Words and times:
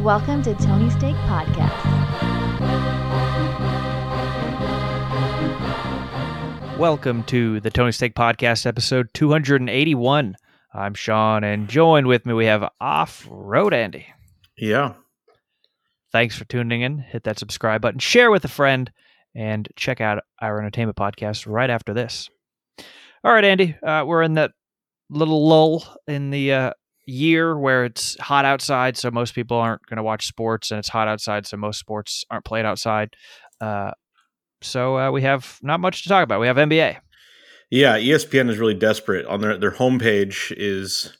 Welcome 0.00 0.42
to 0.44 0.54
Tony 0.54 0.88
Steak 0.88 1.14
Podcast. 1.26 1.76
Welcome 6.78 7.22
to 7.24 7.60
the 7.60 7.68
Tony 7.68 7.92
Steak 7.92 8.14
Podcast, 8.14 8.64
episode 8.64 9.10
281. 9.12 10.36
I'm 10.72 10.94
Sean, 10.94 11.44
and 11.44 11.68
joined 11.68 12.06
with 12.06 12.24
me 12.24 12.32
we 12.32 12.46
have 12.46 12.66
Off 12.80 13.28
Road 13.28 13.74
Andy. 13.74 14.06
Yeah. 14.56 14.94
Thanks 16.12 16.34
for 16.34 16.46
tuning 16.46 16.80
in. 16.80 17.00
Hit 17.00 17.24
that 17.24 17.38
subscribe 17.38 17.82
button, 17.82 18.00
share 18.00 18.30
with 18.30 18.46
a 18.46 18.48
friend, 18.48 18.90
and 19.34 19.68
check 19.76 20.00
out 20.00 20.24
our 20.40 20.58
entertainment 20.60 20.96
podcast 20.96 21.46
right 21.46 21.68
after 21.68 21.92
this. 21.92 22.30
All 23.22 23.34
right, 23.34 23.44
Andy, 23.44 23.76
uh, 23.82 24.04
we're 24.06 24.22
in 24.22 24.32
that 24.34 24.52
little 25.10 25.46
lull 25.46 25.84
in 26.08 26.30
the 26.30 26.54
uh, 26.54 26.72
year 27.06 27.58
where 27.58 27.84
it's 27.84 28.18
hot 28.20 28.44
outside, 28.44 28.96
so 28.96 29.10
most 29.10 29.34
people 29.34 29.56
aren't 29.56 29.84
going 29.86 29.96
to 29.96 30.02
watch 30.02 30.26
sports, 30.26 30.70
and 30.70 30.78
it's 30.78 30.88
hot 30.88 31.08
outside, 31.08 31.46
so 31.46 31.56
most 31.56 31.78
sports 31.78 32.24
aren't 32.30 32.44
played 32.44 32.64
outside. 32.64 33.10
Uh, 33.60 33.92
so 34.62 34.98
uh, 34.98 35.10
we 35.10 35.22
have 35.22 35.58
not 35.62 35.80
much 35.80 36.02
to 36.02 36.08
talk 36.08 36.22
about. 36.24 36.40
We 36.40 36.46
have 36.46 36.56
NBA. 36.56 36.98
Yeah, 37.70 37.98
ESPN 37.98 38.50
is 38.50 38.58
really 38.58 38.74
desperate. 38.74 39.26
On 39.26 39.40
their 39.40 39.56
their 39.56 39.70
homepage 39.70 40.52
is 40.56 41.16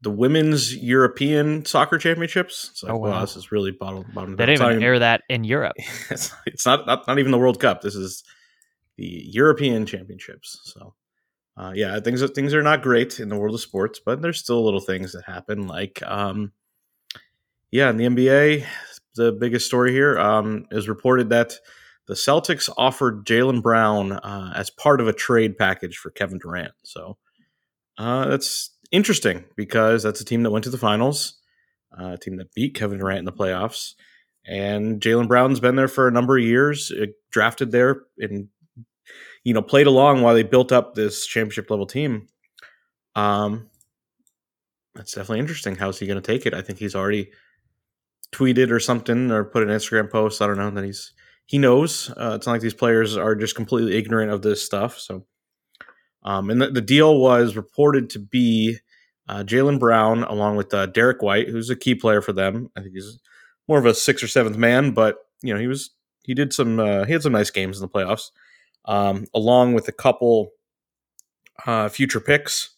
the 0.00 0.10
women's 0.10 0.74
European 0.76 1.64
soccer 1.64 1.98
championships. 1.98 2.70
It's 2.72 2.82
like, 2.82 2.92
Oh, 2.92 2.96
wow. 2.96 3.10
wow. 3.10 3.20
this 3.20 3.36
is 3.36 3.52
really 3.52 3.70
bottom 3.72 4.04
bottom. 4.14 4.36
They 4.36 4.46
didn't 4.46 4.64
even 4.68 4.82
air 4.82 4.98
that 4.98 5.22
in 5.28 5.44
Europe. 5.44 5.74
It's, 6.10 6.32
it's 6.46 6.66
not, 6.66 6.86
not 6.86 7.06
not 7.06 7.18
even 7.18 7.30
the 7.32 7.38
World 7.38 7.60
Cup. 7.60 7.82
This 7.82 7.94
is 7.94 8.22
the 8.96 9.06
European 9.26 9.86
Championships. 9.86 10.60
So, 10.64 10.94
uh, 11.56 11.72
yeah, 11.74 11.98
things 12.00 12.22
things 12.30 12.54
are 12.54 12.62
not 12.62 12.82
great 12.82 13.20
in 13.20 13.28
the 13.28 13.36
world 13.36 13.54
of 13.54 13.60
sports, 13.60 14.00
but 14.04 14.22
there's 14.22 14.38
still 14.38 14.64
little 14.64 14.80
things 14.80 15.12
that 15.12 15.24
happen. 15.24 15.66
Like, 15.66 16.02
um, 16.02 16.52
yeah, 17.70 17.90
in 17.90 17.96
the 17.96 18.06
NBA, 18.06 18.64
the 19.16 19.32
biggest 19.32 19.66
story 19.66 19.92
here 19.92 20.18
um, 20.18 20.66
is 20.70 20.88
reported 20.88 21.28
that 21.30 21.54
the 22.06 22.14
Celtics 22.14 22.70
offered 22.76 23.26
Jaylen 23.26 23.62
Brown 23.62 24.12
uh, 24.12 24.52
as 24.56 24.70
part 24.70 25.00
of 25.00 25.08
a 25.08 25.12
trade 25.12 25.58
package 25.58 25.98
for 25.98 26.10
Kevin 26.10 26.38
Durant. 26.38 26.72
So, 26.84 27.18
uh, 27.98 28.28
that's 28.28 28.70
interesting 28.90 29.44
because 29.56 30.02
that's 30.02 30.20
a 30.20 30.24
team 30.24 30.42
that 30.42 30.50
went 30.50 30.64
to 30.64 30.70
the 30.70 30.78
finals, 30.78 31.38
uh, 31.98 32.12
a 32.12 32.18
team 32.18 32.36
that 32.36 32.54
beat 32.54 32.74
Kevin 32.74 32.98
Durant 32.98 33.20
in 33.20 33.24
the 33.26 33.32
playoffs 33.32 33.94
and 34.44 35.00
Jaylen 35.00 35.28
Brown's 35.28 35.60
been 35.60 35.76
there 35.76 35.88
for 35.88 36.08
a 36.08 36.12
number 36.12 36.36
of 36.36 36.44
years, 36.44 36.90
uh, 36.90 37.06
drafted 37.30 37.70
there, 37.70 38.02
and 38.18 38.48
you 39.44 39.54
know 39.54 39.62
played 39.62 39.86
along 39.86 40.22
while 40.22 40.34
they 40.34 40.42
built 40.42 40.72
up 40.72 40.94
this 40.94 41.26
championship 41.26 41.70
level 41.70 41.86
team. 41.86 42.28
Um, 43.14 43.68
that's 44.94 45.12
definitely 45.12 45.40
interesting. 45.40 45.76
How's 45.76 45.98
he 45.98 46.06
going 46.06 46.20
to 46.20 46.26
take 46.26 46.46
it? 46.46 46.54
I 46.54 46.62
think 46.62 46.78
he's 46.78 46.94
already 46.94 47.30
tweeted 48.32 48.70
or 48.70 48.80
something 48.80 49.30
or 49.30 49.44
put 49.44 49.62
an 49.62 49.68
Instagram 49.68 50.10
post. 50.10 50.42
I 50.42 50.46
don't 50.46 50.58
know 50.58 50.70
that 50.70 50.84
he's 50.84 51.12
he 51.46 51.58
knows. 51.58 52.10
Uh, 52.10 52.32
it's 52.36 52.46
not 52.46 52.52
like 52.52 52.60
these 52.60 52.74
players 52.74 53.16
are 53.16 53.34
just 53.34 53.54
completely 53.54 53.96
ignorant 53.96 54.30
of 54.30 54.42
this 54.42 54.64
stuff. 54.64 54.98
So, 54.98 55.26
um, 56.22 56.50
and 56.50 56.62
the, 56.62 56.70
the 56.70 56.80
deal 56.80 57.18
was 57.18 57.56
reported 57.56 58.10
to 58.10 58.18
be 58.18 58.78
uh, 59.28 59.42
Jaylen 59.44 59.78
Brown 59.78 60.24
along 60.24 60.56
with 60.56 60.72
uh, 60.72 60.86
Derrick 60.86 61.22
White, 61.22 61.48
who's 61.48 61.70
a 61.70 61.76
key 61.76 61.94
player 61.94 62.20
for 62.20 62.32
them. 62.32 62.70
I 62.76 62.80
think 62.80 62.94
he's 62.94 63.18
more 63.68 63.78
of 63.78 63.86
a 63.86 63.94
sixth 63.94 64.24
or 64.24 64.28
seventh 64.28 64.56
man, 64.56 64.92
but 64.92 65.16
you 65.42 65.52
know 65.52 65.60
he 65.60 65.66
was 65.66 65.90
he 66.22 66.34
did 66.34 66.52
some 66.52 66.78
uh, 66.78 67.04
he 67.04 67.12
had 67.12 67.22
some 67.22 67.32
nice 67.32 67.50
games 67.50 67.78
in 67.78 67.82
the 67.82 67.88
playoffs, 67.88 68.30
um, 68.86 69.26
along 69.34 69.74
with 69.74 69.88
a 69.88 69.92
couple 69.92 70.50
uh, 71.66 71.88
future 71.88 72.20
picks, 72.20 72.70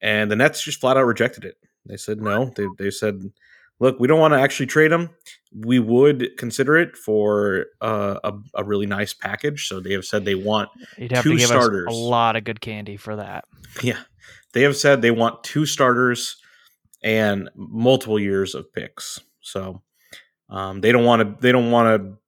and 0.00 0.30
the 0.30 0.36
Nets 0.36 0.62
just 0.62 0.80
flat 0.80 0.96
out 0.96 1.04
rejected 1.06 1.44
it. 1.44 1.56
They 1.86 1.96
said 1.96 2.20
no. 2.20 2.52
They 2.56 2.66
they 2.78 2.90
said, 2.90 3.20
look, 3.80 3.98
we 3.98 4.08
don't 4.08 4.20
want 4.20 4.34
to 4.34 4.40
actually 4.40 4.66
trade 4.66 4.92
him. 4.92 5.10
We 5.54 5.78
would 5.78 6.36
consider 6.38 6.76
it 6.76 6.96
for 6.96 7.66
uh, 7.80 8.18
a 8.24 8.32
a 8.54 8.64
really 8.64 8.86
nice 8.86 9.12
package. 9.12 9.66
So 9.68 9.80
they 9.80 9.92
have 9.92 10.04
said 10.04 10.24
they 10.24 10.34
want 10.36 10.70
You'd 10.96 11.12
have 11.12 11.24
Two 11.24 11.32
to 11.32 11.38
give 11.38 11.48
starters. 11.48 11.88
us 11.88 11.94
a 11.94 11.96
lot 11.96 12.36
of 12.36 12.44
good 12.44 12.60
candy 12.60 12.96
for 12.96 13.16
that. 13.16 13.44
yeah 13.82 14.00
they 14.52 14.62
have 14.62 14.76
said 14.76 15.00
they 15.02 15.10
want 15.10 15.42
two 15.44 15.64
starters 15.66 16.36
and 17.02 17.48
multiple 17.56 18.18
years 18.18 18.54
of 18.54 18.72
picks. 18.72 19.18
So 19.40 19.82
um, 20.48 20.80
they 20.80 20.92
don't 20.92 21.04
want 21.04 21.22
to 21.22 21.36
they 21.42 21.52
don't 21.52 21.70
want 21.70 22.02
to 22.02 22.18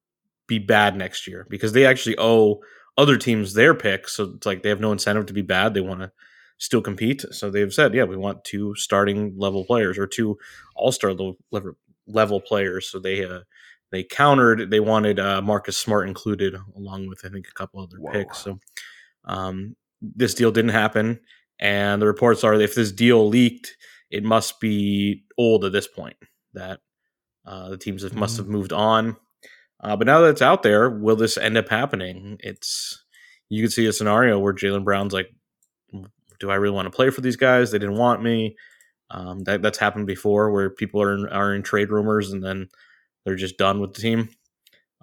be 0.46 0.58
bad 0.58 0.96
next 0.96 1.26
year 1.26 1.46
because 1.48 1.72
they 1.72 1.86
actually 1.86 2.16
owe 2.18 2.60
other 2.96 3.16
teams 3.16 3.54
their 3.54 3.74
picks. 3.74 4.16
So 4.16 4.34
it's 4.36 4.46
like 4.46 4.62
they 4.62 4.68
have 4.68 4.80
no 4.80 4.92
incentive 4.92 5.26
to 5.26 5.32
be 5.32 5.42
bad. 5.42 5.74
They 5.74 5.80
want 5.80 6.00
to 6.00 6.12
still 6.58 6.80
compete. 6.80 7.24
So 7.32 7.50
they've 7.50 7.72
said, 7.72 7.94
yeah, 7.94 8.04
we 8.04 8.16
want 8.16 8.44
two 8.44 8.74
starting 8.76 9.34
level 9.36 9.64
players 9.64 9.98
or 9.98 10.06
two 10.06 10.38
all 10.76 10.92
star 10.92 11.12
level, 11.12 11.36
level 12.06 12.40
players. 12.40 12.88
So 12.88 12.98
they 12.98 13.24
uh, 13.24 13.40
they 13.90 14.02
countered. 14.02 14.70
They 14.70 14.80
wanted 14.80 15.18
uh, 15.18 15.42
Marcus 15.42 15.76
Smart 15.76 16.08
included 16.08 16.56
along 16.76 17.08
with 17.08 17.24
I 17.24 17.28
think 17.28 17.48
a 17.48 17.54
couple 17.54 17.80
other 17.80 17.98
Whoa. 17.98 18.12
picks. 18.12 18.38
So 18.38 18.58
um, 19.24 19.76
this 20.00 20.34
deal 20.34 20.50
didn't 20.50 20.70
happen. 20.70 21.20
And 21.60 22.02
the 22.02 22.06
reports 22.06 22.42
are 22.42 22.54
if 22.54 22.74
this 22.74 22.92
deal 22.92 23.28
leaked, 23.28 23.76
it 24.10 24.24
must 24.24 24.60
be 24.60 25.24
old 25.38 25.64
at 25.64 25.72
this 25.72 25.86
point. 25.86 26.16
That 26.54 26.80
uh, 27.44 27.70
the 27.70 27.76
teams 27.76 28.02
have, 28.02 28.14
must 28.14 28.36
have 28.36 28.48
moved 28.48 28.72
on. 28.72 29.16
Uh, 29.84 29.94
but 29.96 30.06
now 30.06 30.20
that 30.20 30.30
it's 30.30 30.42
out 30.42 30.62
there, 30.62 30.88
will 30.90 31.16
this 31.16 31.36
end 31.36 31.56
up 31.58 31.68
happening? 31.68 32.38
It's 32.40 33.04
you 33.50 33.62
could 33.62 33.72
see 33.72 33.86
a 33.86 33.92
scenario 33.92 34.38
where 34.38 34.54
Jaylen 34.54 34.82
Brown's 34.84 35.12
like, 35.12 35.28
"Do 36.40 36.50
I 36.50 36.54
really 36.54 36.74
want 36.74 36.86
to 36.86 36.90
play 36.96 37.10
for 37.10 37.20
these 37.20 37.36
guys? 37.36 37.70
They 37.70 37.78
didn't 37.78 37.98
want 37.98 38.22
me." 38.22 38.56
Um, 39.10 39.40
that 39.44 39.60
that's 39.62 39.78
happened 39.78 40.06
before, 40.06 40.50
where 40.50 40.70
people 40.70 41.02
are 41.02 41.14
in, 41.14 41.26
are 41.28 41.54
in 41.54 41.62
trade 41.62 41.90
rumors 41.90 42.32
and 42.32 42.42
then 42.42 42.68
they're 43.24 43.36
just 43.36 43.58
done 43.58 43.80
with 43.80 43.92
the 43.94 44.00
team. 44.00 44.28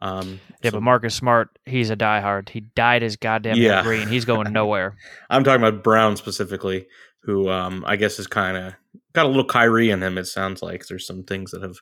Um, 0.02 0.40
Yeah, 0.64 0.72
so- 0.72 0.78
but 0.78 0.82
Marcus 0.84 1.14
Smart, 1.14 1.50
he's 1.66 1.92
a 1.92 1.96
diehard. 1.96 2.50
He 2.50 2.62
dyed 2.62 3.04
his 3.04 3.16
goddamn 3.16 3.58
Yeah. 3.58 3.84
green. 3.84 4.08
He's 4.08 4.26
going 4.26 4.52
nowhere. 4.54 4.98
I'm 5.30 5.44
talking 5.44 5.64
about 5.64 5.84
Brown 5.84 6.18
specifically, 6.18 6.88
who 7.22 7.50
um, 7.50 7.84
I 7.88 7.96
guess 7.98 8.18
is 8.18 8.26
kind 8.28 8.58
of 8.58 8.74
got 9.14 9.26
a 9.28 9.30
little 9.30 9.46
Kyrie 9.46 9.92
in 9.92 10.02
him. 10.02 10.18
It 10.18 10.26
sounds 10.26 10.64
like 10.64 10.88
there's 10.88 11.06
some 11.06 11.24
things 11.24 11.52
that 11.52 11.62
have 11.62 11.78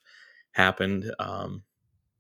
happened. 0.52 1.10
Um, 1.20 1.64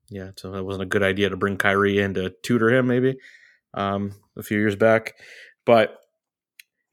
yeah, 0.09 0.31
so 0.35 0.53
it 0.55 0.65
wasn't 0.65 0.83
a 0.83 0.87
good 0.87 1.03
idea 1.03 1.29
to 1.29 1.37
bring 1.37 1.57
Kyrie 1.57 1.99
in 1.99 2.13
to 2.15 2.33
tutor 2.43 2.69
him, 2.69 2.87
maybe 2.87 3.17
um, 3.73 4.13
a 4.37 4.43
few 4.43 4.57
years 4.57 4.75
back. 4.75 5.15
But 5.65 5.97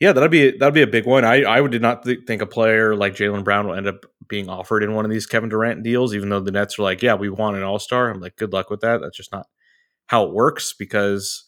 yeah, 0.00 0.12
that'd 0.12 0.30
be 0.30 0.56
that'd 0.56 0.74
be 0.74 0.82
a 0.82 0.86
big 0.86 1.06
one. 1.06 1.24
I 1.24 1.44
I 1.44 1.66
did 1.66 1.82
not 1.82 2.04
th- 2.04 2.26
think 2.26 2.42
a 2.42 2.46
player 2.46 2.94
like 2.94 3.14
Jaylen 3.14 3.44
Brown 3.44 3.66
will 3.66 3.74
end 3.74 3.86
up 3.86 4.04
being 4.28 4.48
offered 4.48 4.82
in 4.82 4.94
one 4.94 5.04
of 5.04 5.10
these 5.10 5.26
Kevin 5.26 5.48
Durant 5.48 5.82
deals, 5.82 6.14
even 6.14 6.28
though 6.28 6.40
the 6.40 6.50
Nets 6.50 6.78
are 6.78 6.82
like, 6.82 7.02
yeah, 7.02 7.14
we 7.14 7.30
want 7.30 7.56
an 7.56 7.62
All 7.62 7.78
Star. 7.78 8.10
I'm 8.10 8.20
like, 8.20 8.36
good 8.36 8.52
luck 8.52 8.68
with 8.68 8.80
that. 8.80 9.00
That's 9.00 9.16
just 9.16 9.32
not 9.32 9.46
how 10.06 10.24
it 10.24 10.34
works 10.34 10.74
because 10.78 11.44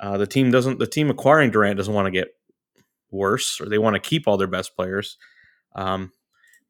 uh, 0.00 0.16
the 0.16 0.26
team 0.26 0.50
doesn't. 0.50 0.78
The 0.78 0.86
team 0.86 1.10
acquiring 1.10 1.50
Durant 1.50 1.76
doesn't 1.76 1.92
want 1.92 2.06
to 2.06 2.12
get 2.12 2.28
worse, 3.10 3.60
or 3.60 3.68
they 3.68 3.78
want 3.78 3.94
to 3.94 4.00
keep 4.00 4.28
all 4.28 4.36
their 4.36 4.46
best 4.46 4.76
players. 4.76 5.16
Um, 5.74 6.12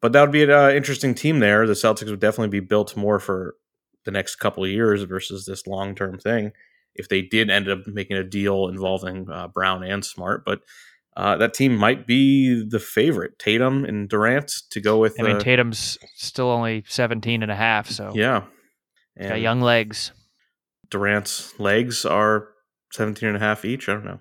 but 0.00 0.12
that 0.12 0.22
would 0.22 0.32
be 0.32 0.44
an 0.44 0.50
uh, 0.50 0.70
interesting 0.70 1.14
team 1.14 1.40
there. 1.40 1.66
The 1.66 1.72
Celtics 1.74 2.08
would 2.08 2.20
definitely 2.20 2.60
be 2.60 2.64
built 2.64 2.96
more 2.96 3.18
for 3.18 3.56
the 4.04 4.10
next 4.10 4.36
couple 4.36 4.64
of 4.64 4.70
years 4.70 5.02
versus 5.02 5.46
this 5.46 5.66
long 5.66 5.94
term 5.94 6.18
thing. 6.18 6.52
If 6.94 7.08
they 7.08 7.22
did 7.22 7.50
end 7.50 7.68
up 7.68 7.86
making 7.86 8.16
a 8.16 8.24
deal 8.24 8.68
involving 8.68 9.30
uh, 9.30 9.48
Brown 9.48 9.84
and 9.84 10.04
Smart, 10.04 10.44
but 10.44 10.60
uh, 11.16 11.36
that 11.36 11.52
team 11.54 11.76
might 11.76 12.06
be 12.06 12.64
the 12.64 12.78
favorite, 12.78 13.38
Tatum 13.38 13.84
and 13.84 14.08
Durant, 14.08 14.52
to 14.70 14.80
go 14.80 14.98
with. 14.98 15.18
I 15.20 15.24
mean, 15.24 15.36
uh, 15.36 15.40
Tatum's 15.40 15.98
still 16.14 16.48
only 16.48 16.84
17 16.88 17.42
and 17.42 17.50
a 17.50 17.56
half, 17.56 17.90
so 17.90 18.12
yeah, 18.14 18.44
he's 19.16 19.28
got 19.28 19.40
young 19.40 19.60
legs. 19.60 20.12
Durant's 20.90 21.58
legs 21.58 22.04
are 22.06 22.48
17 22.92 23.28
and 23.28 23.36
a 23.36 23.40
half 23.40 23.64
each. 23.64 23.88
I 23.88 23.94
don't 23.94 24.04
know. 24.04 24.20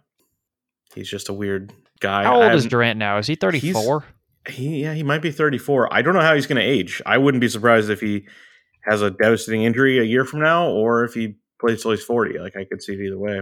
He's 0.96 1.10
just 1.10 1.30
a 1.30 1.34
weird 1.34 1.72
guy. 2.00 2.24
How 2.24 2.42
old 2.42 2.54
is 2.54 2.66
Durant 2.66 2.98
now? 2.98 3.18
Is 3.20 3.28
he 3.28 3.36
34? 3.36 4.04
He 4.50 4.82
yeah, 4.82 4.94
he 4.94 5.04
might 5.04 5.22
be 5.22 5.32
34. 5.32 5.94
I 5.94 6.02
don't 6.02 6.14
know 6.14 6.22
how 6.22 6.34
he's 6.34 6.48
going 6.48 6.62
to 6.62 6.68
age. 6.68 7.02
I 7.06 7.18
wouldn't 7.18 7.42
be 7.42 7.50
surprised 7.50 7.90
if 7.90 8.02
he 8.02 8.28
has 8.88 9.02
a 9.02 9.12
devastating 9.12 9.64
injury 9.64 10.00
a 10.00 10.04
year 10.04 10.26
from 10.26 10.42
now, 10.42 10.70
or 10.70 11.04
if 11.04 11.14
he 11.14 11.36
plays 11.60 11.82
till 11.82 11.92
he's 11.92 12.04
40. 12.04 12.40
Like 12.40 12.56
I 12.56 12.66
could 12.66 12.82
see 12.82 12.94
it 12.94 13.02
either 13.02 13.18
way. 13.18 13.42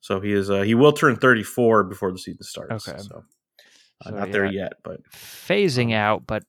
So 0.00 0.20
he 0.20 0.32
is. 0.32 0.50
Uh, 0.50 0.62
he 0.62 0.74
will 0.74 0.92
turn 0.92 1.16
34 1.16 1.84
before 1.84 2.12
the 2.12 2.18
season 2.18 2.42
starts. 2.42 2.88
Okay. 2.88 2.98
So, 2.98 3.24
uh, 4.04 4.10
So, 4.10 4.16
not 4.16 4.32
there 4.32 4.44
yet, 4.44 4.74
but 4.82 5.00
Phasing 5.10 5.94
out, 5.94 6.26
but 6.26 6.44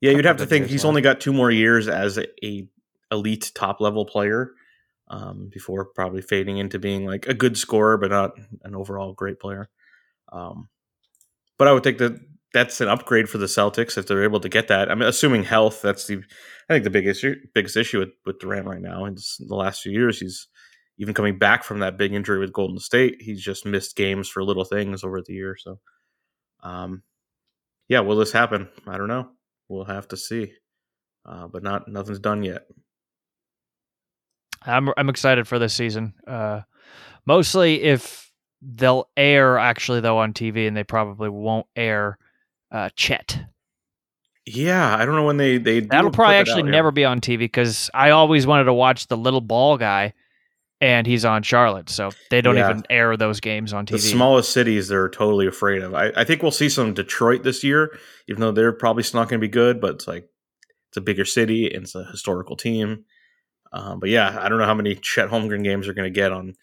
yeah, 0.00 0.12
you'd 0.12 0.24
have 0.24 0.38
to 0.38 0.46
think 0.46 0.66
he's 0.66 0.84
only 0.84 1.00
got 1.00 1.20
two 1.20 1.32
more 1.32 1.50
years 1.50 1.88
as 1.88 2.18
a, 2.18 2.26
a 2.44 2.66
elite 3.12 3.52
top 3.54 3.80
level 3.80 4.04
player 4.04 4.52
um, 5.08 5.48
before 5.52 5.84
probably 5.84 6.22
fading 6.22 6.58
into 6.58 6.78
being 6.78 7.06
like 7.06 7.26
a 7.26 7.34
good 7.34 7.56
scorer, 7.56 7.98
but 7.98 8.10
not 8.10 8.32
an 8.64 8.74
overall 8.74 9.12
great 9.12 9.38
player. 9.38 9.68
Um, 10.32 10.68
but 11.58 11.68
I 11.68 11.72
would 11.72 11.84
think 11.84 11.98
that 11.98 12.18
that's 12.52 12.80
an 12.80 12.88
upgrade 12.88 13.28
for 13.28 13.38
the 13.38 13.46
Celtics 13.46 13.96
if 13.96 14.06
they're 14.06 14.24
able 14.24 14.40
to 14.40 14.48
get 14.48 14.68
that. 14.68 14.90
I'm 14.90 15.02
assuming 15.02 15.44
health. 15.44 15.82
That's 15.82 16.06
the 16.06 16.18
I 16.68 16.74
think 16.74 16.84
the 16.84 16.90
biggest 16.90 17.24
biggest 17.54 17.76
issue 17.76 17.98
with, 18.00 18.10
with 18.26 18.38
Durant 18.40 18.66
right 18.66 18.80
now. 18.82 19.04
In 19.06 19.16
the 19.40 19.54
last 19.56 19.82
few 19.82 19.92
years, 19.92 20.20
he's 20.20 20.48
even 20.98 21.14
coming 21.14 21.38
back 21.38 21.64
from 21.64 21.80
that 21.80 21.96
big 21.96 22.12
injury 22.12 22.38
with 22.38 22.52
Golden 22.52 22.78
State. 22.78 23.16
He's 23.20 23.42
just 23.42 23.64
missed 23.66 23.96
games 23.96 24.28
for 24.28 24.44
little 24.44 24.64
things 24.64 25.02
over 25.04 25.20
the 25.22 25.32
year. 25.32 25.56
So, 25.58 25.80
um, 26.62 27.02
yeah, 27.88 28.00
will 28.00 28.16
this 28.16 28.32
happen? 28.32 28.68
I 28.86 28.98
don't 28.98 29.08
know. 29.08 29.30
We'll 29.68 29.84
have 29.84 30.08
to 30.08 30.16
see. 30.16 30.52
uh, 31.26 31.46
but 31.48 31.62
not 31.62 31.88
nothing's 31.88 32.18
done 32.20 32.42
yet. 32.42 32.62
I'm 34.64 34.90
I'm 34.96 35.08
excited 35.08 35.48
for 35.48 35.58
this 35.58 35.74
season. 35.74 36.14
Uh, 36.26 36.62
mostly 37.26 37.82
if 37.82 38.30
they'll 38.60 39.08
air 39.16 39.58
actually 39.58 40.00
though 40.00 40.18
on 40.18 40.32
TV, 40.32 40.68
and 40.68 40.76
they 40.76 40.84
probably 40.84 41.28
won't 41.28 41.66
air 41.76 42.18
uh, 42.72 42.88
Chet. 42.96 43.44
Yeah, 44.44 44.96
I 44.96 45.04
don't 45.06 45.14
know 45.14 45.24
when 45.24 45.36
they 45.36 45.58
they 45.58 45.80
That'll 45.80 46.10
probably 46.10 46.34
actually 46.36 46.62
out, 46.62 46.66
yeah. 46.66 46.70
never 46.72 46.90
be 46.90 47.04
on 47.04 47.20
TV 47.20 47.38
because 47.38 47.90
I 47.94 48.10
always 48.10 48.44
wanted 48.46 48.64
to 48.64 48.72
watch 48.72 49.06
the 49.06 49.16
little 49.16 49.40
ball 49.40 49.78
guy, 49.78 50.14
and 50.80 51.06
he's 51.06 51.24
on 51.24 51.44
Charlotte, 51.44 51.88
so 51.88 52.10
they 52.30 52.40
don't 52.40 52.56
Yeah. 52.56 52.70
even 52.70 52.82
air 52.90 53.16
those 53.16 53.38
games 53.38 53.72
on 53.72 53.86
TV. 53.86 53.92
the 53.92 53.98
smallest 53.98 54.50
cities 54.52 54.88
they're 54.88 55.08
totally 55.08 55.46
afraid 55.46 55.82
of. 55.82 55.94
I, 55.94 56.10
I 56.16 56.24
think 56.24 56.42
we'll 56.42 56.50
see 56.50 56.68
some 56.68 56.92
Detroit 56.92 57.44
this 57.44 57.62
year, 57.62 57.96
even 58.28 58.40
though 58.40 58.50
they're 58.50 58.72
probably 58.72 59.04
not 59.14 59.28
going 59.28 59.40
to 59.40 59.46
be 59.46 59.48
good. 59.48 59.80
But 59.80 59.94
it's 59.94 60.08
like 60.08 60.28
it's 60.88 60.96
a 60.96 61.00
bigger 61.02 61.24
city 61.24 61.72
and 61.72 61.84
it's 61.84 61.94
a 61.94 62.04
historical 62.10 62.56
team. 62.56 63.04
Um, 63.72 64.00
but 64.00 64.08
yeah, 64.10 64.36
I 64.40 64.48
don't 64.48 64.58
know 64.58 64.66
how 64.66 64.74
many 64.74 64.96
Chet 64.96 65.28
Holmgren 65.30 65.62
games 65.62 65.86
are 65.86 65.94
going 65.94 66.12
to 66.12 66.14
get 66.14 66.32
on 66.32 66.56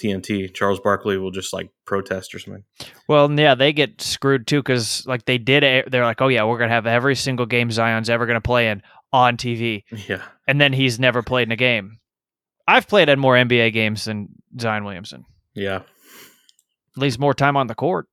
TNT. 0.00 0.52
Charles 0.54 0.80
Barkley 0.80 1.16
will 1.18 1.30
just 1.30 1.52
like 1.52 1.70
protest 1.84 2.34
or 2.34 2.38
something. 2.38 2.64
Well, 3.08 3.30
yeah, 3.32 3.54
they 3.54 3.72
get 3.72 4.00
screwed 4.00 4.46
too 4.46 4.60
because 4.62 5.06
like 5.06 5.24
they 5.26 5.38
did, 5.38 5.84
they're 5.90 6.04
like, 6.04 6.20
oh 6.20 6.28
yeah, 6.28 6.44
we're 6.44 6.58
gonna 6.58 6.72
have 6.72 6.86
every 6.86 7.14
single 7.16 7.46
game 7.46 7.70
Zion's 7.70 8.08
ever 8.10 8.26
gonna 8.26 8.40
play 8.40 8.68
in 8.68 8.82
on 9.12 9.36
TV, 9.36 9.82
Yeah, 10.08 10.22
and 10.46 10.60
then 10.60 10.72
he's 10.72 10.98
never 11.00 11.22
played 11.22 11.48
in 11.48 11.52
a 11.52 11.56
game. 11.56 11.98
I've 12.68 12.86
played 12.86 13.08
in 13.08 13.18
more 13.18 13.34
NBA 13.34 13.72
games 13.72 14.04
than 14.04 14.28
Zion 14.60 14.84
Williamson. 14.84 15.24
yeah. 15.54 15.80
At 16.96 17.02
least 17.02 17.18
more 17.20 17.34
time 17.34 17.56
on 17.56 17.66
the 17.68 17.74
court. 17.74 18.06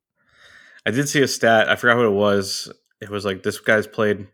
I 0.85 0.91
did 0.91 1.09
see 1.09 1.21
a 1.21 1.27
stat. 1.27 1.67
I 1.69 1.75
forgot 1.75 1.97
what 1.97 2.05
it 2.05 2.11
was. 2.11 2.71
It 3.01 3.09
was 3.09 3.25
like 3.25 3.43
this 3.43 3.59
guy's 3.59 3.87
played 3.87 4.27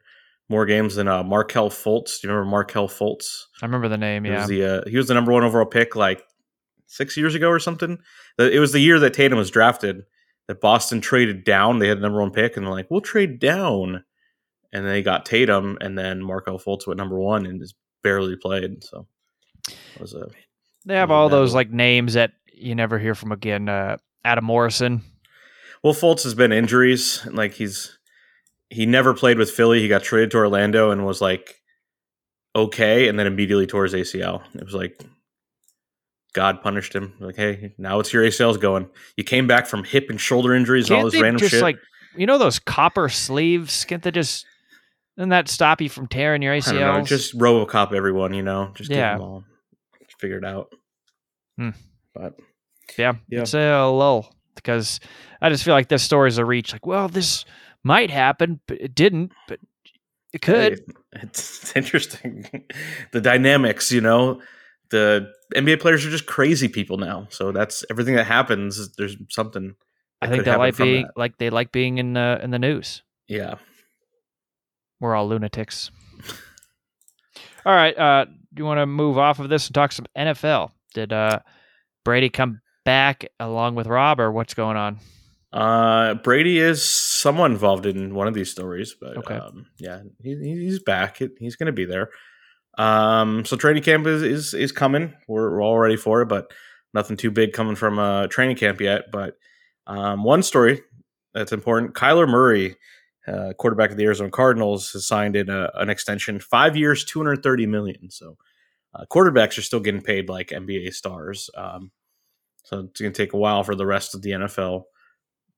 more 0.50 0.66
games 0.66 0.96
than 0.96 1.08
uh, 1.08 1.24
Markelle 1.24 1.70
Fultz. 1.70 2.20
Do 2.22 2.28
you 2.28 2.34
remember 2.34 2.52
Markelle 2.52 2.90
Fultz? 2.90 3.44
I 3.62 3.66
remember 3.66 3.88
the 3.88 3.98
name. 3.98 4.24
He 4.26 4.32
Yeah, 4.32 4.40
was 4.40 4.48
the 4.50 4.64
uh, 4.66 4.82
he 4.88 4.98
was 4.98 5.08
the 5.08 5.14
number 5.14 5.32
one 5.32 5.44
overall 5.44 5.66
pick 5.66 5.96
like 5.96 6.24
six 6.94 7.18
years 7.18 7.36
ago 7.36 7.50
or 7.50 7.60
something. 7.60 7.98
It 8.38 8.60
was 8.60 8.72
the 8.72 8.80
year 8.80 9.00
that 9.00 9.14
Tatum 9.14 9.38
was 9.38 9.52
drafted. 9.52 10.04
That 10.48 10.62
Boston 10.62 11.00
traded 11.00 11.46
down. 11.46 11.80
They 11.80 11.88
had 11.88 11.98
the 11.98 12.02
number 12.02 12.20
one 12.20 12.32
pick, 12.32 12.58
and 12.58 12.66
they're 12.66 12.74
like, 12.74 12.92
"We'll 12.92 13.02
trade 13.02 13.40
down," 13.40 14.04
and 14.74 14.86
they 14.86 15.02
got 15.02 15.26
Tatum, 15.26 15.78
and 15.80 15.98
then 15.98 16.22
Markelle 16.22 16.60
Fultz 16.60 16.86
went 16.86 16.98
number 16.98 17.18
one 17.18 17.46
and 17.46 17.62
just 17.62 17.76
barely 18.04 18.36
played. 18.36 18.84
So 18.84 19.08
it 19.70 20.02
was 20.02 20.14
a 20.14 20.28
they 20.86 20.96
have 20.96 21.12
all 21.12 21.30
those 21.30 21.52
one. 21.52 21.60
like 21.60 21.72
names 21.72 22.14
that 22.16 22.34
you 22.52 22.76
never 22.76 23.00
hear 23.00 23.16
from 23.16 23.32
again. 23.32 23.70
Uh, 23.70 23.98
Adam 24.26 24.44
Morrison. 24.46 25.02
well. 25.82 25.94
Fultz 25.94 26.24
has 26.24 26.36
been 26.36 26.52
injuries. 26.52 27.26
Like 27.32 27.54
he's 27.54 27.98
he 28.70 28.86
never 28.86 29.14
played 29.14 29.38
with 29.38 29.50
Philly. 29.52 29.80
He 29.80 29.88
got 29.88 30.04
traded 30.04 30.32
to 30.32 30.38
Orlando 30.38 30.92
and 30.92 31.06
was 31.06 31.22
like 31.22 31.62
okay, 32.56 33.08
and 33.08 33.18
then 33.18 33.28
immediately 33.28 33.66
tore 33.66 33.84
his 33.84 33.94
ACL. 33.94 34.44
It 34.56 34.64
was 34.64 34.74
like 34.74 35.00
God 36.34 36.62
punished 36.62 36.94
him. 36.96 37.14
Like, 37.20 37.36
hey, 37.36 37.74
now 37.78 38.00
it's 38.00 38.12
your 38.12 38.24
ACL's 38.24 38.58
going. 38.58 38.90
You 39.18 39.24
came 39.24 39.48
back 39.48 39.68
from 39.68 39.84
hip 39.84 40.10
and 40.10 40.20
shoulder 40.20 40.54
injuries 40.56 40.90
and 40.90 40.96
all 40.98 41.04
Can't 41.04 41.12
this 41.14 41.22
random 41.22 41.40
just 41.40 41.52
shit. 41.52 41.62
like 41.62 41.78
you 42.16 42.26
know 42.26 42.38
those 42.38 42.60
copper 42.60 43.10
sleeves? 43.10 43.86
Can't 43.86 44.04
they 44.04 44.12
just? 44.12 44.46
Doesn't 45.18 45.30
that 45.30 45.48
stop 45.48 45.80
you 45.80 45.90
from 45.90 46.08
tearing 46.08 46.42
your 46.42 46.54
I 46.54 46.60
don't 46.60 46.76
know, 46.76 46.82
ACLs? 47.02 47.06
just 47.08 47.38
RoboCop 47.38 47.94
everyone, 47.94 48.34
you 48.34 48.42
know, 48.42 48.72
just 48.74 48.90
Yeah. 48.90 49.14
give 49.14 49.20
them 49.22 49.28
all 49.30 49.44
figure 50.20 50.38
it 50.38 50.46
out. 50.46 50.72
Hmm. 51.58 51.70
But 52.16 52.40
Yeah, 52.98 53.14
Yeah. 53.30 53.42
it's 53.42 53.54
a 53.54 53.84
lull 53.86 54.34
because 54.56 55.00
I 55.42 55.50
just 55.50 55.64
feel 55.64 55.74
like 55.74 55.90
this 55.90 56.02
story's 56.04 56.38
a 56.38 56.46
reach. 56.46 56.72
Like, 56.72 56.86
well, 56.86 57.08
this 57.10 57.44
might 57.84 58.10
happen, 58.10 58.60
but 58.68 58.80
it 58.80 58.96
didn't. 58.96 59.34
But 59.48 59.60
it 60.34 60.42
could. 60.42 60.56
hey, 60.80 60.94
it's, 61.22 61.62
it's 61.64 61.76
interesting. 61.76 62.46
the 63.12 63.22
dynamics, 63.22 63.92
you 63.92 64.02
know, 64.02 64.42
the 64.90 65.32
NBA 65.56 65.80
players 65.80 66.06
are 66.06 66.10
just 66.10 66.26
crazy 66.26 66.68
people 66.68 66.98
now. 66.98 67.28
So 67.30 67.52
that's 67.52 67.84
everything 67.90 68.16
that 68.16 68.26
happens. 68.26 68.96
There's 68.96 69.16
something. 69.30 69.76
I 70.22 70.28
think 70.28 70.40
could 70.40 70.46
they 70.46 70.52
happen 70.52 70.66
like 70.66 70.78
being 70.78 71.04
that. 71.04 71.18
like 71.18 71.38
they 71.38 71.50
like 71.50 71.72
being 71.72 71.98
in 71.98 72.14
the 72.14 72.40
in 72.42 72.52
the 72.52 72.60
news. 72.60 73.04
Yeah. 73.28 73.56
We're 75.00 75.16
all 75.16 75.28
lunatics. 75.28 75.92
all 77.66 77.76
right, 77.76 77.98
uh, 77.98 78.26
do 78.26 78.62
you 78.62 78.66
want 78.66 78.80
to 78.80 78.86
move 78.86 79.18
off 79.18 79.40
of 79.40 79.50
this 79.50 79.68
and 79.68 79.76
talk 79.76 79.92
some 79.92 80.06
NFL? 80.18 80.72
Did 80.94 81.12
uh, 81.12 81.40
Brady 82.06 82.30
come 82.30 82.62
back 82.86 83.26
along 83.40 83.76
with 83.76 83.88
Rob, 83.88 84.20
or 84.20 84.32
what's 84.32 84.54
going 84.54 84.78
on? 84.78 85.00
Uh, 85.52 86.16
Brady 86.16 86.58
is 86.58 86.84
somewhat 86.84 87.52
involved 87.52 87.86
in 87.86 88.16
one 88.16 88.28
of 88.28 88.34
these 88.34 88.50
stories, 88.50 88.96
but 89.00 89.18
Okay. 89.18 89.36
um, 89.36 89.68
yeah, 89.78 90.02
he, 90.22 90.36
he's 90.36 90.82
back. 90.82 91.20
He's 91.38 91.56
going 91.56 91.68
to 91.68 91.74
be 91.74 91.86
there. 91.86 92.10
Um, 92.78 93.46
so 93.46 93.56
training 93.56 93.84
camp 93.84 94.08
is 94.08 94.22
is, 94.22 94.54
is 94.54 94.72
coming. 94.72 95.14
We're, 95.28 95.52
we're 95.52 95.64
all 95.64 95.78
ready 95.78 95.98
for 95.98 96.22
it, 96.22 96.28
but 96.28 96.52
nothing 96.94 97.18
too 97.18 97.32
big 97.32 97.54
coming 97.54 97.76
from 97.76 98.00
uh, 98.00 98.28
training 98.28 98.58
camp 98.58 98.82
yet. 98.82 99.06
But 99.12 99.38
um, 99.88 100.24
one 100.24 100.44
story 100.44 100.82
that's 101.34 101.52
important: 101.52 101.94
Kyler 101.94 102.28
Murray, 102.28 102.76
uh, 103.28 103.54
quarterback 103.58 103.92
of 103.92 103.98
the 103.98 104.06
Arizona 104.06 104.32
Cardinals, 104.32 104.92
has 104.94 105.06
signed 105.06 105.36
in 105.36 105.50
a, 105.50 105.70
an 105.76 105.90
extension, 105.90 106.40
five 106.40 106.76
years, 106.76 107.04
two 107.04 107.20
hundred 107.20 107.44
thirty 107.44 107.66
million. 107.66 108.10
So 108.10 108.38
uh, 108.96 109.06
quarterbacks 109.10 109.58
are 109.58 109.64
still 109.64 109.80
getting 109.80 110.02
paid 110.02 110.30
like 110.30 110.50
NBA 110.50 110.94
stars. 110.94 111.50
Um, 111.56 111.92
so 112.64 112.80
it's 112.80 113.02
going 113.02 113.12
to 113.12 113.18
take 113.18 113.34
a 113.34 113.38
while 113.38 113.64
for 113.64 113.76
the 113.76 113.86
rest 113.86 114.16
of 114.16 114.22
the 114.22 114.32
NFL 114.32 114.84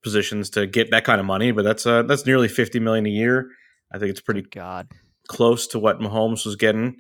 positions 0.04 0.50
to 0.52 0.68
get 0.68 0.92
that 0.92 1.04
kind 1.04 1.20
of 1.20 1.26
money, 1.26 1.52
but 1.52 1.64
that's 1.64 1.86
uh, 1.86 2.04
that's 2.04 2.26
nearly 2.26 2.48
fifty 2.48 2.80
million 2.80 3.06
a 3.06 3.10
year. 3.10 3.50
I 3.92 4.00
think 4.00 4.10
it's 4.10 4.22
pretty 4.22 4.42
God, 4.42 4.88
close 5.28 5.68
to 5.68 5.80
what 5.80 6.00
Mahomes 6.00 6.46
was 6.46 6.56
getting. 6.56 6.98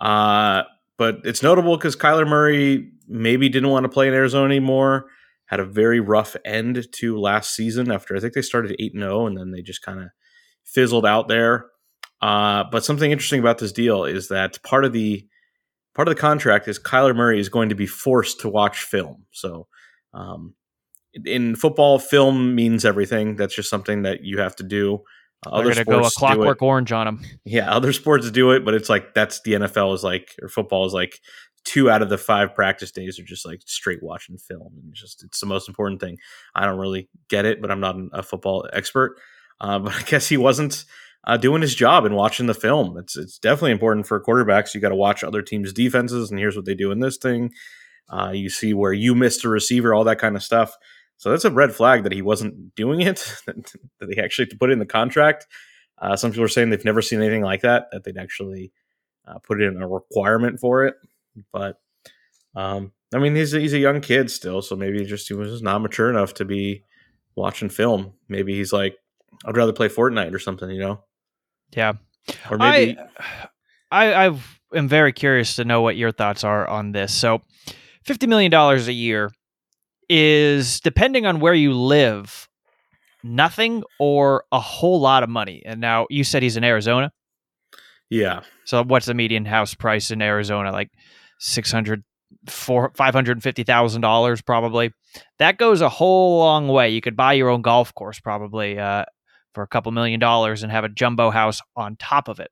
Uh, 0.00 0.62
but 0.96 1.20
it's 1.24 1.42
notable 1.42 1.76
because 1.76 1.96
Kyler 1.96 2.26
Murray 2.26 2.90
maybe 3.08 3.48
didn't 3.48 3.70
want 3.70 3.84
to 3.84 3.88
play 3.88 4.08
in 4.08 4.14
Arizona 4.14 4.46
anymore. 4.46 5.06
Had 5.46 5.60
a 5.60 5.64
very 5.64 6.00
rough 6.00 6.36
end 6.44 6.86
to 6.92 7.18
last 7.18 7.54
season 7.54 7.90
after 7.90 8.16
I 8.16 8.20
think 8.20 8.32
they 8.34 8.42
started 8.42 8.76
eight 8.78 8.94
and 8.94 9.02
zero, 9.02 9.26
and 9.26 9.36
then 9.36 9.50
they 9.50 9.62
just 9.62 9.82
kind 9.82 10.00
of 10.00 10.08
fizzled 10.64 11.04
out 11.04 11.28
there. 11.28 11.66
Uh, 12.22 12.64
but 12.70 12.84
something 12.84 13.10
interesting 13.10 13.40
about 13.40 13.58
this 13.58 13.72
deal 13.72 14.04
is 14.04 14.28
that 14.28 14.62
part 14.62 14.84
of 14.84 14.92
the 14.92 15.26
part 15.94 16.08
of 16.08 16.14
the 16.14 16.20
contract 16.20 16.66
is 16.68 16.78
Kyler 16.78 17.14
Murray 17.14 17.38
is 17.38 17.48
going 17.48 17.68
to 17.68 17.74
be 17.74 17.86
forced 17.86 18.40
to 18.40 18.48
watch 18.48 18.82
film. 18.82 19.26
So 19.32 19.66
um, 20.14 20.54
in 21.24 21.54
football, 21.54 21.98
film 21.98 22.54
means 22.54 22.84
everything. 22.84 23.36
That's 23.36 23.54
just 23.54 23.70
something 23.70 24.02
that 24.02 24.24
you 24.24 24.38
have 24.38 24.56
to 24.56 24.64
do. 24.64 25.02
Uh, 25.46 25.62
they're 25.62 25.74
gonna 25.74 25.84
go 25.84 26.00
a 26.00 26.10
sports 26.10 26.16
do 26.16 26.26
it. 26.26 26.36
clockwork 26.36 26.62
orange 26.62 26.92
on 26.92 27.06
them. 27.06 27.24
Yeah, 27.44 27.70
other 27.70 27.92
sports 27.92 28.30
do 28.30 28.52
it, 28.52 28.64
but 28.64 28.74
it's 28.74 28.88
like 28.88 29.14
that's 29.14 29.40
the 29.42 29.52
NFL 29.54 29.94
is 29.94 30.04
like 30.04 30.34
or 30.42 30.48
football 30.48 30.86
is 30.86 30.92
like 30.92 31.20
two 31.64 31.90
out 31.90 32.02
of 32.02 32.10
the 32.10 32.18
five 32.18 32.54
practice 32.54 32.90
days 32.90 33.18
are 33.18 33.24
just 33.24 33.46
like 33.46 33.60
straight 33.64 34.02
watching 34.02 34.36
film 34.36 34.74
and 34.82 34.94
just 34.94 35.24
it's 35.24 35.40
the 35.40 35.46
most 35.46 35.68
important 35.68 36.00
thing. 36.00 36.18
I 36.54 36.66
don't 36.66 36.78
really 36.78 37.08
get 37.28 37.46
it, 37.46 37.60
but 37.60 37.70
I'm 37.70 37.80
not 37.80 37.96
a 38.12 38.22
football 38.22 38.68
expert. 38.72 39.16
Uh, 39.60 39.78
but 39.80 39.94
I 39.94 40.02
guess 40.02 40.28
he 40.28 40.36
wasn't 40.36 40.84
uh, 41.26 41.36
doing 41.36 41.62
his 41.62 41.74
job 41.74 42.04
and 42.04 42.14
watching 42.14 42.46
the 42.46 42.54
film. 42.54 42.96
It's 42.98 43.16
it's 43.16 43.38
definitely 43.38 43.72
important 43.72 44.06
for 44.06 44.22
quarterbacks. 44.22 44.74
You 44.74 44.80
got 44.80 44.90
to 44.90 44.94
watch 44.94 45.24
other 45.24 45.42
teams' 45.42 45.72
defenses, 45.72 46.30
and 46.30 46.38
here's 46.38 46.56
what 46.56 46.66
they 46.66 46.74
do 46.74 46.90
in 46.90 47.00
this 47.00 47.16
thing. 47.16 47.50
Uh, 48.08 48.32
you 48.34 48.50
see 48.50 48.74
where 48.74 48.92
you 48.92 49.14
missed 49.14 49.44
a 49.44 49.48
receiver, 49.48 49.94
all 49.94 50.04
that 50.04 50.18
kind 50.18 50.36
of 50.36 50.42
stuff. 50.42 50.76
So 51.16 51.30
that's 51.30 51.44
a 51.44 51.50
red 51.50 51.74
flag 51.74 52.02
that 52.02 52.12
he 52.12 52.22
wasn't 52.22 52.74
doing 52.74 53.00
it. 53.00 53.34
that 53.46 53.76
they 54.00 54.22
actually 54.22 54.46
put 54.46 54.70
it 54.70 54.74
in 54.74 54.78
the 54.78 54.86
contract. 54.86 55.46
Uh, 55.98 56.16
some 56.16 56.30
people 56.30 56.44
are 56.44 56.48
saying 56.48 56.70
they've 56.70 56.84
never 56.84 57.02
seen 57.02 57.20
anything 57.20 57.42
like 57.42 57.62
that. 57.62 57.86
That 57.92 58.04
they'd 58.04 58.18
actually 58.18 58.72
uh, 59.26 59.38
put 59.38 59.62
in 59.62 59.80
a 59.80 59.88
requirement 59.88 60.60
for 60.60 60.84
it. 60.86 60.96
But 61.52 61.80
um, 62.54 62.92
I 63.12 63.18
mean, 63.18 63.34
he's 63.34 63.54
a, 63.54 63.60
he's 63.60 63.74
a 63.74 63.78
young 63.78 64.00
kid 64.00 64.30
still, 64.30 64.62
so 64.62 64.76
maybe 64.76 64.98
he 64.98 65.04
just 65.04 65.28
he 65.28 65.34
was 65.34 65.50
just 65.50 65.62
not 65.62 65.80
mature 65.80 66.10
enough 66.10 66.34
to 66.34 66.44
be 66.44 66.84
watching 67.36 67.68
film. 67.68 68.14
Maybe 68.28 68.54
he's 68.54 68.72
like, 68.72 68.96
I'd 69.44 69.56
rather 69.56 69.72
play 69.72 69.88
Fortnite 69.88 70.34
or 70.34 70.38
something, 70.38 70.70
you 70.70 70.80
know. 70.80 71.04
Yeah, 71.74 71.94
Or 72.50 72.58
maybe 72.58 72.98
I, 72.98 73.48
I 73.90 74.26
I 74.26 74.38
am 74.74 74.88
very 74.88 75.12
curious 75.12 75.56
to 75.56 75.64
know 75.64 75.80
what 75.82 75.96
your 75.96 76.12
thoughts 76.12 76.44
are 76.44 76.66
on 76.68 76.92
this. 76.92 77.12
So, 77.12 77.42
fifty 78.04 78.26
million 78.26 78.50
dollars 78.50 78.88
a 78.88 78.92
year 78.92 79.30
is 80.08 80.80
depending 80.80 81.26
on 81.26 81.40
where 81.40 81.54
you 81.54 81.72
live, 81.72 82.48
nothing 83.22 83.82
or 83.98 84.44
a 84.52 84.60
whole 84.60 85.00
lot 85.00 85.22
of 85.22 85.28
money. 85.28 85.62
And 85.64 85.80
now 85.80 86.06
you 86.10 86.24
said 86.24 86.42
he's 86.42 86.56
in 86.56 86.64
Arizona. 86.64 87.12
yeah, 88.10 88.40
So 88.64 88.82
what's 88.84 89.06
the 89.06 89.14
median 89.14 89.44
house 89.44 89.74
price 89.74 90.10
in 90.10 90.20
Arizona? 90.22 90.72
Like 90.72 90.90
six 91.38 91.72
hundred, 91.72 92.04
four, 92.48 92.92
five 92.94 93.14
hundred 93.14 93.42
fifty 93.42 93.62
thousand 93.64 94.02
dollars, 94.02 94.42
probably. 94.42 94.92
That 95.38 95.58
goes 95.58 95.80
a 95.80 95.88
whole 95.88 96.38
long 96.38 96.68
way. 96.68 96.90
You 96.90 97.00
could 97.00 97.16
buy 97.16 97.32
your 97.34 97.48
own 97.48 97.62
golf 97.62 97.94
course 97.94 98.20
probably 98.20 98.78
uh, 98.78 99.04
for 99.54 99.62
a 99.62 99.68
couple 99.68 99.92
million 99.92 100.20
dollars 100.20 100.62
and 100.62 100.70
have 100.72 100.84
a 100.84 100.88
jumbo 100.88 101.30
house 101.30 101.60
on 101.76 101.96
top 101.96 102.28
of 102.28 102.40
it. 102.40 102.50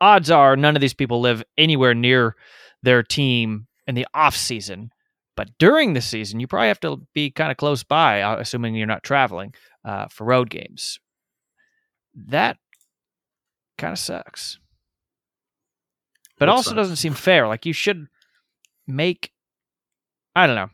Odds 0.00 0.30
are 0.30 0.56
none 0.56 0.76
of 0.76 0.80
these 0.82 0.92
people 0.94 1.20
live 1.20 1.42
anywhere 1.56 1.94
near 1.94 2.36
their 2.82 3.02
team 3.02 3.66
in 3.86 3.94
the 3.94 4.06
off 4.12 4.36
season, 4.36 4.90
but 5.40 5.56
during 5.58 5.94
the 5.94 6.02
season, 6.02 6.38
you 6.38 6.46
probably 6.46 6.68
have 6.68 6.80
to 6.80 7.00
be 7.14 7.30
kind 7.30 7.50
of 7.50 7.56
close 7.56 7.82
by, 7.82 8.20
uh, 8.20 8.36
assuming 8.38 8.74
you're 8.74 8.86
not 8.86 9.02
traveling 9.02 9.54
uh, 9.86 10.06
for 10.08 10.24
road 10.26 10.50
games. 10.50 10.98
That 12.14 12.58
kind 13.78 13.94
of 13.94 13.98
sucks. 13.98 14.58
but 16.38 16.50
also 16.50 16.72
nice. 16.72 16.76
doesn't 16.76 16.96
seem 16.96 17.14
fair. 17.14 17.48
Like 17.48 17.64
you 17.64 17.72
should 17.72 18.06
make, 18.86 19.32
I 20.36 20.46
don't 20.46 20.56
know, 20.56 20.68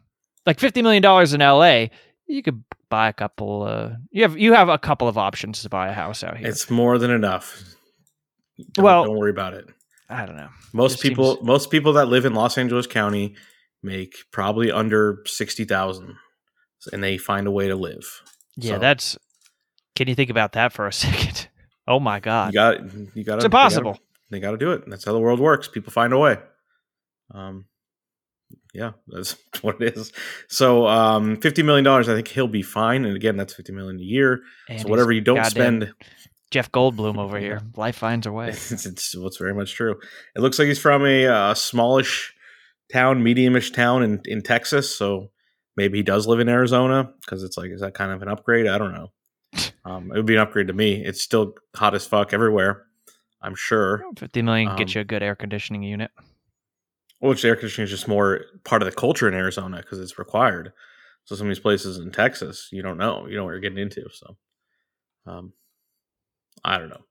like 0.46 0.58
fifty 0.58 0.82
million 0.82 1.00
dollars 1.00 1.32
in 1.32 1.40
L.A. 1.40 1.92
You 2.26 2.42
could 2.42 2.64
buy 2.90 3.08
a 3.08 3.12
couple. 3.12 3.62
Uh, 3.62 3.90
you 4.10 4.22
have 4.22 4.36
you 4.36 4.52
have 4.52 4.68
a 4.68 4.78
couple 4.78 5.06
of 5.06 5.16
options 5.16 5.62
to 5.62 5.68
buy 5.68 5.86
a 5.90 5.92
house 5.92 6.24
out 6.24 6.38
here. 6.38 6.48
It's 6.48 6.68
more 6.68 6.98
than 6.98 7.12
enough. 7.12 7.62
Don't, 8.72 8.84
Well- 8.84 9.04
don't 9.04 9.16
worry 9.16 9.30
about 9.30 9.54
it. 9.54 9.66
I 10.08 10.26
don't 10.26 10.36
know. 10.36 10.48
Most 10.72 11.00
people, 11.00 11.36
seems- 11.36 11.46
most 11.46 11.70
people 11.70 11.92
that 11.92 12.06
live 12.08 12.24
in 12.24 12.34
Los 12.34 12.58
Angeles 12.58 12.88
County 12.88 13.36
make 13.86 14.14
probably 14.32 14.70
under 14.70 15.22
sixty 15.26 15.64
thousand, 15.64 16.16
and 16.92 17.02
they 17.02 17.16
find 17.16 17.46
a 17.46 17.50
way 17.50 17.68
to 17.68 17.76
live. 17.76 18.04
Yeah, 18.56 18.74
So- 18.74 18.78
that's. 18.80 19.18
Can 19.94 20.08
you 20.08 20.14
think 20.14 20.28
about 20.28 20.52
that 20.52 20.72
for 20.74 20.86
a 20.86 20.92
second? 21.06 21.48
Oh 21.88 21.98
my 22.00 22.20
god. 22.20 22.52
You 22.52 22.60
got, 22.60 23.16
you 23.16 23.24
got. 23.24 23.36
it's 23.36 23.44
impossible. 23.46 23.98
They 24.30 24.40
got 24.40 24.50
to 24.50 24.58
do 24.58 24.72
it. 24.72 24.82
That's 24.88 25.04
how 25.04 25.12
the 25.12 25.20
world 25.20 25.40
works. 25.40 25.68
People 25.68 25.92
find 25.92 26.12
a 26.12 26.18
way. 26.18 26.36
Um, 27.32 27.64
yeah, 28.74 28.92
that's 29.08 29.36
what 29.62 29.80
it 29.80 29.96
is. 29.96 30.12
So, 30.48 30.86
um, 30.86 31.36
fifty 31.40 31.62
million 31.62 31.84
dollars. 31.84 32.08
I 32.10 32.14
think 32.14 32.28
he'll 32.28 32.46
be 32.48 32.62
fine. 32.62 33.04
And 33.06 33.16
again, 33.16 33.36
that's 33.36 33.54
fifty 33.54 33.72
million 33.72 33.98
a 33.98 34.02
year. 34.02 34.40
And 34.68 34.82
so 34.82 34.88
whatever 34.88 35.12
you 35.12 35.20
don't 35.22 35.44
spend, 35.46 35.92
Jeff 36.50 36.70
Goldblum 36.72 37.16
over 37.18 37.38
here. 37.46 37.62
Life 37.76 37.96
finds 37.96 38.26
a 38.26 38.32
way. 38.32 38.48
it's, 38.48 38.84
it's 38.84 39.16
what's 39.16 39.38
very 39.38 39.54
much 39.54 39.72
true. 39.74 39.96
It 40.34 40.40
looks 40.40 40.58
like 40.58 40.68
he's 40.68 40.78
from 40.78 41.06
a 41.06 41.26
uh, 41.26 41.54
smallish 41.54 42.34
town, 42.92 43.22
mediumish 43.24 43.72
town 43.72 44.02
in 44.02 44.20
in 44.24 44.42
Texas. 44.42 44.94
So 44.94 45.30
maybe 45.76 45.98
he 45.98 46.02
does 46.02 46.26
live 46.26 46.40
in 46.40 46.48
Arizona 46.48 47.12
because 47.20 47.42
it's 47.42 47.56
like, 47.56 47.70
is 47.70 47.80
that 47.80 47.94
kind 47.94 48.12
of 48.12 48.22
an 48.22 48.28
upgrade? 48.28 48.66
I 48.66 48.78
don't 48.78 48.92
know. 48.94 49.12
Um, 49.84 50.10
it 50.10 50.16
would 50.16 50.26
be 50.26 50.34
an 50.34 50.40
upgrade 50.40 50.66
to 50.66 50.72
me. 50.72 50.94
It's 51.04 51.22
still 51.22 51.54
hot 51.76 51.94
as 51.94 52.04
fuck 52.04 52.32
everywhere. 52.32 52.82
I'm 53.40 53.54
sure. 53.54 54.02
Fifty 54.18 54.42
million 54.42 54.66
can 54.66 54.76
get 54.78 54.88
Um, 54.88 54.92
you 54.96 55.00
a 55.02 55.04
good 55.04 55.22
air 55.22 55.36
conditioning 55.36 55.84
unit. 55.84 56.10
Which 57.20 57.44
air 57.44 57.54
conditioning 57.54 57.84
is 57.84 57.90
just 57.90 58.08
more 58.08 58.40
part 58.64 58.82
of 58.82 58.86
the 58.90 58.94
culture 58.96 59.28
in 59.28 59.34
Arizona 59.34 59.76
because 59.76 60.00
it's 60.00 60.18
required. 60.18 60.72
So 61.24 61.36
some 61.36 61.46
of 61.46 61.50
these 61.50 61.60
places 61.60 61.98
in 61.98 62.10
Texas, 62.10 62.68
you 62.72 62.82
don't 62.82 62.98
know, 62.98 63.28
you 63.28 63.36
know 63.36 63.44
what 63.44 63.50
you're 63.50 63.60
getting 63.60 63.78
into. 63.78 64.08
So, 64.12 64.36
um, 65.24 65.52
I 66.64 66.78
don't 66.78 66.88
know, 66.88 67.04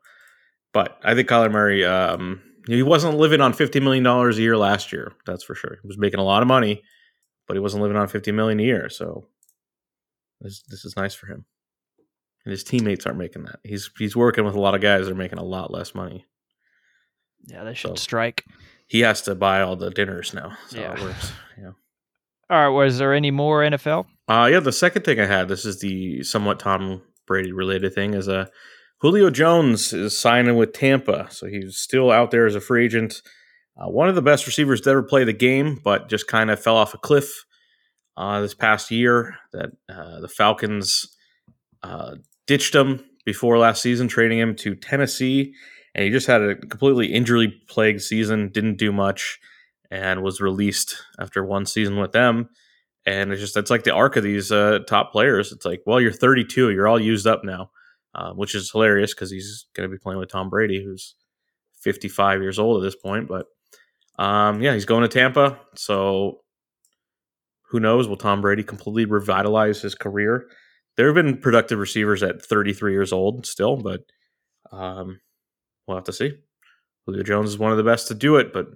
but 0.74 1.00
I 1.02 1.16
think 1.16 1.30
Kyler 1.30 1.52
Murray, 1.52 1.86
um, 1.86 2.42
he 2.68 2.84
wasn't 2.84 3.18
living 3.18 3.42
on 3.42 3.54
fifty 3.54 3.80
million 3.80 4.04
dollars 4.04 4.38
a 4.38 4.42
year 4.42 4.58
last 4.58 4.92
year. 4.92 5.14
That's 5.26 5.44
for 5.44 5.56
sure. 5.56 5.78
He 5.82 5.88
was 5.88 5.98
making 5.98 6.20
a 6.20 6.24
lot 6.24 6.42
of 6.42 6.48
money, 6.48 6.82
but 7.48 7.54
he 7.56 7.60
wasn't 7.60 7.84
living 7.84 7.98
on 7.98 8.08
fifty 8.08 8.32
million 8.32 8.60
a 8.60 8.64
year. 8.64 8.90
So, 8.90 9.28
this 10.42 10.64
this 10.70 10.86
is 10.86 10.96
nice 10.96 11.14
for 11.14 11.28
him. 11.28 11.46
And 12.46 12.52
his 12.52 12.64
teammates 12.64 13.06
aren't 13.06 13.18
making 13.20 13.44
that. 13.46 13.60
He's 13.64 13.90
he's 13.98 14.16
working 14.16 14.46
with 14.46 14.56
a 14.56 14.60
lot 14.60 14.76
of 14.76 14.82
guys 14.82 15.06
that 15.06 15.12
are 15.12 15.16
making 15.16 15.40
a 15.40 15.44
lot 15.44 15.72
less 15.72 15.94
money. 15.96 16.26
Yeah, 17.48 17.64
they 17.64 17.74
should 17.74 17.90
so- 17.92 17.96
strike. 17.96 18.44
He 18.88 19.00
has 19.00 19.24
to 19.24 19.34
buy 19.34 19.62
all 19.62 19.76
the 19.76 19.90
dinners 19.90 20.34
now. 20.34 20.50
That's 20.72 20.74
how 20.76 20.94
it 20.94 21.00
Yeah. 21.00 21.04
works. 21.06 21.32
Yeah. 21.58 21.72
All 22.52 22.62
right, 22.62 22.68
was 22.68 23.00
there 23.00 23.16
any 23.16 23.32
more 23.32 23.62
NFL? 23.64 24.06
Uh, 24.28 24.48
yeah, 24.52 24.60
the 24.60 24.72
second 24.72 25.02
thing 25.02 25.20
I 25.20 25.26
had, 25.26 25.48
this 25.48 25.66
is 25.66 25.80
the 25.80 26.22
somewhat 26.22 26.60
Tom 26.60 27.02
Brady 27.26 27.52
related 27.52 27.96
thing, 27.96 28.14
is 28.14 28.30
uh, 28.30 28.46
Julio 29.06 29.30
Jones 29.30 29.94
is 29.94 30.18
signing 30.18 30.56
with 30.56 30.74
Tampa. 30.74 31.28
So 31.30 31.46
he's 31.46 31.78
still 31.78 32.10
out 32.10 32.32
there 32.32 32.48
as 32.48 32.56
a 32.56 32.60
free 32.60 32.86
agent. 32.86 33.22
Uh, 33.78 33.88
one 33.88 34.10
of 34.10 34.16
the 34.16 34.22
best 34.24 34.48
receivers 34.48 34.82
to 34.82 34.90
ever 34.90 35.04
play 35.04 35.24
the 35.24 35.32
game, 35.32 35.80
but 35.84 36.10
just 36.10 36.26
kind 36.26 36.50
of 36.50 36.60
fell 36.60 36.76
off 36.76 36.96
a 36.96 36.98
cliff 36.98 37.46
uh, 38.18 38.42
this 38.42 38.56
past 38.56 38.90
year. 38.90 39.36
That 39.54 39.70
uh, 39.88 40.22
the 40.22 40.28
Falcons 40.28 41.16
uh, 41.84 42.16
ditched 42.48 42.74
him 42.74 43.06
before 43.28 43.60
last 43.60 43.84
season, 43.84 44.08
trading 44.08 44.40
him 44.40 44.56
to 44.56 44.74
Tennessee. 44.74 45.54
And 45.94 46.04
he 46.04 46.10
just 46.10 46.26
had 46.26 46.42
a 46.42 46.56
completely 46.56 47.14
injury 47.14 47.62
plagued 47.70 48.02
season, 48.02 48.50
didn't 48.50 48.80
do 48.80 48.92
much, 48.92 49.38
and 49.92 50.24
was 50.24 50.42
released 50.42 50.96
after 51.20 51.46
one 51.46 51.68
season 51.68 51.98
with 51.98 52.12
them 52.12 52.50
and 53.06 53.32
it's 53.32 53.40
just 53.40 53.56
it's 53.56 53.70
like 53.70 53.84
the 53.84 53.94
arc 53.94 54.16
of 54.16 54.24
these 54.24 54.52
uh, 54.52 54.80
top 54.88 55.12
players. 55.12 55.52
It's 55.52 55.64
like, 55.64 55.84
well, 55.86 56.02
you're 56.02 56.12
32, 56.12 56.72
you're 56.72 56.88
all 56.88 57.00
used 57.00 57.28
up 57.28 57.44
now, 57.44 57.70
uh, 58.16 58.32
which 58.32 58.56
is 58.56 58.72
hilarious 58.72 59.14
because 59.14 59.30
he's 59.30 59.66
going 59.76 59.88
to 59.88 59.94
be 59.94 60.00
playing 60.00 60.20
with 60.20 60.30
Tom 60.30 60.50
Brady, 60.50 60.84
who's 60.84 61.16
55 61.82 62.42
years 62.42 62.58
old 62.58 62.82
at 62.82 62.86
this 62.86 62.96
point. 62.96 63.28
But 63.28 63.46
um, 64.18 64.62
yeah, 64.62 64.74
he's 64.74 64.86
going 64.86 65.04
to 65.04 65.08
Tampa, 65.08 65.60
so 65.76 66.40
who 67.70 67.80
knows? 67.80 68.08
Will 68.08 68.18
Tom 68.18 68.42
Brady 68.42 68.64
completely 68.64 69.06
revitalize 69.06 69.82
his 69.82 69.96
career? 69.96 70.48
There 70.96 71.08
have 71.08 71.16
been 71.16 71.38
productive 71.38 71.78
receivers 71.78 72.24
at 72.24 72.42
33 72.42 72.94
years 72.94 73.12
old 73.12 73.46
still, 73.46 73.76
but 73.76 74.02
um, 74.72 75.20
we'll 75.86 75.98
have 75.98 76.06
to 76.06 76.14
see. 76.14 76.32
Julio 77.06 77.24
Jones 77.24 77.50
is 77.50 77.60
one 77.60 77.72
of 77.72 77.78
the 77.78 77.84
best 77.84 78.08
to 78.08 78.16
do 78.16 78.38
it, 78.38 78.54
but 78.54 78.68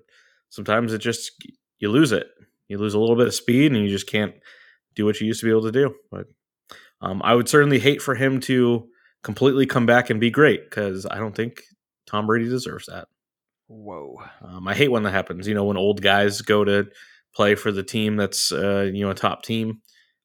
sometimes 0.50 0.94
it 0.94 1.00
just 1.00 1.32
you 1.80 1.90
lose 1.90 2.12
it 2.12 2.28
you 2.70 2.78
lose 2.78 2.94
a 2.94 3.00
little 3.00 3.16
bit 3.18 3.28
of 3.28 3.34
speed 3.34 3.74
and 3.74 3.84
you 3.84 3.90
just 3.90 4.08
can't 4.08 4.36
do 4.96 5.04
what 5.04 5.20
you 5.20 5.28
used 5.28 5.42
to 5.42 5.46
be 5.46 5.52
able 5.52 5.64
to 5.64 5.72
do. 5.72 5.94
But 6.10 6.28
um, 7.02 7.22
I 7.24 7.36
would 7.36 7.50
certainly 7.50 7.80
hate 7.80 8.02
for 8.02 8.16
him 8.16 8.40
to 8.42 8.88
completely 9.24 9.66
come 9.66 9.86
back 9.86 10.10
and 10.10 10.20
be 10.20 10.30
great 10.30 10.70
because 10.70 11.06
I 11.06 11.18
don't 11.18 11.36
think 11.36 11.62
Tom 12.08 12.28
Brady 12.28 12.50
deserves 12.50 12.86
that. 12.88 13.08
Whoa. 13.68 14.18
Um, 14.42 14.68
I 14.68 14.74
hate 14.74 14.90
when 14.92 15.04
that 15.04 15.12
happens. 15.12 15.48
You 15.48 15.54
know, 15.54 15.66
when 15.66 15.78
old 15.78 16.02
guys 16.02 16.42
go 16.42 16.64
to 16.64 16.88
play 17.36 17.56
for 17.56 17.72
the 17.72 17.84
team 17.84 18.16
that's 18.18 18.52
uh, 18.52 18.90
you 18.94 19.04
know 19.06 19.12
a 19.12 19.16
top 19.16 19.44
team. 19.44 19.82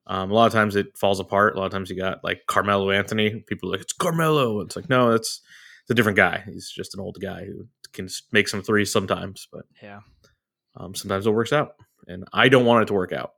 Um, 0.06 0.30
a 0.30 0.34
lot 0.34 0.46
of 0.46 0.52
times 0.52 0.76
it 0.76 0.96
falls 0.98 1.20
apart. 1.20 1.54
A 1.54 1.58
lot 1.58 1.66
of 1.66 1.72
times 1.72 1.90
you 1.90 1.96
got 1.96 2.22
like 2.24 2.42
Carmelo 2.46 2.90
Anthony. 2.90 3.40
People 3.46 3.68
are 3.68 3.72
like 3.72 3.80
it's 3.82 3.92
Carmelo. 3.92 4.60
It's 4.60 4.76
like 4.76 4.88
no, 4.88 5.10
it's 5.10 5.40
it's 5.82 5.90
a 5.90 5.94
different 5.94 6.16
guy. 6.16 6.42
He's 6.46 6.70
just 6.70 6.94
an 6.94 7.00
old 7.00 7.18
guy 7.20 7.44
who 7.44 7.66
can 7.92 8.08
make 8.32 8.48
some 8.48 8.62
threes 8.62 8.90
sometimes, 8.90 9.46
but 9.52 9.64
Yeah. 9.82 10.00
um, 10.76 10.94
sometimes 10.94 11.26
it 11.26 11.30
works 11.30 11.52
out, 11.52 11.72
and 12.08 12.24
I 12.32 12.48
don't 12.48 12.64
want 12.64 12.82
it 12.82 12.86
to 12.86 12.94
work 12.94 13.12
out. 13.12 13.32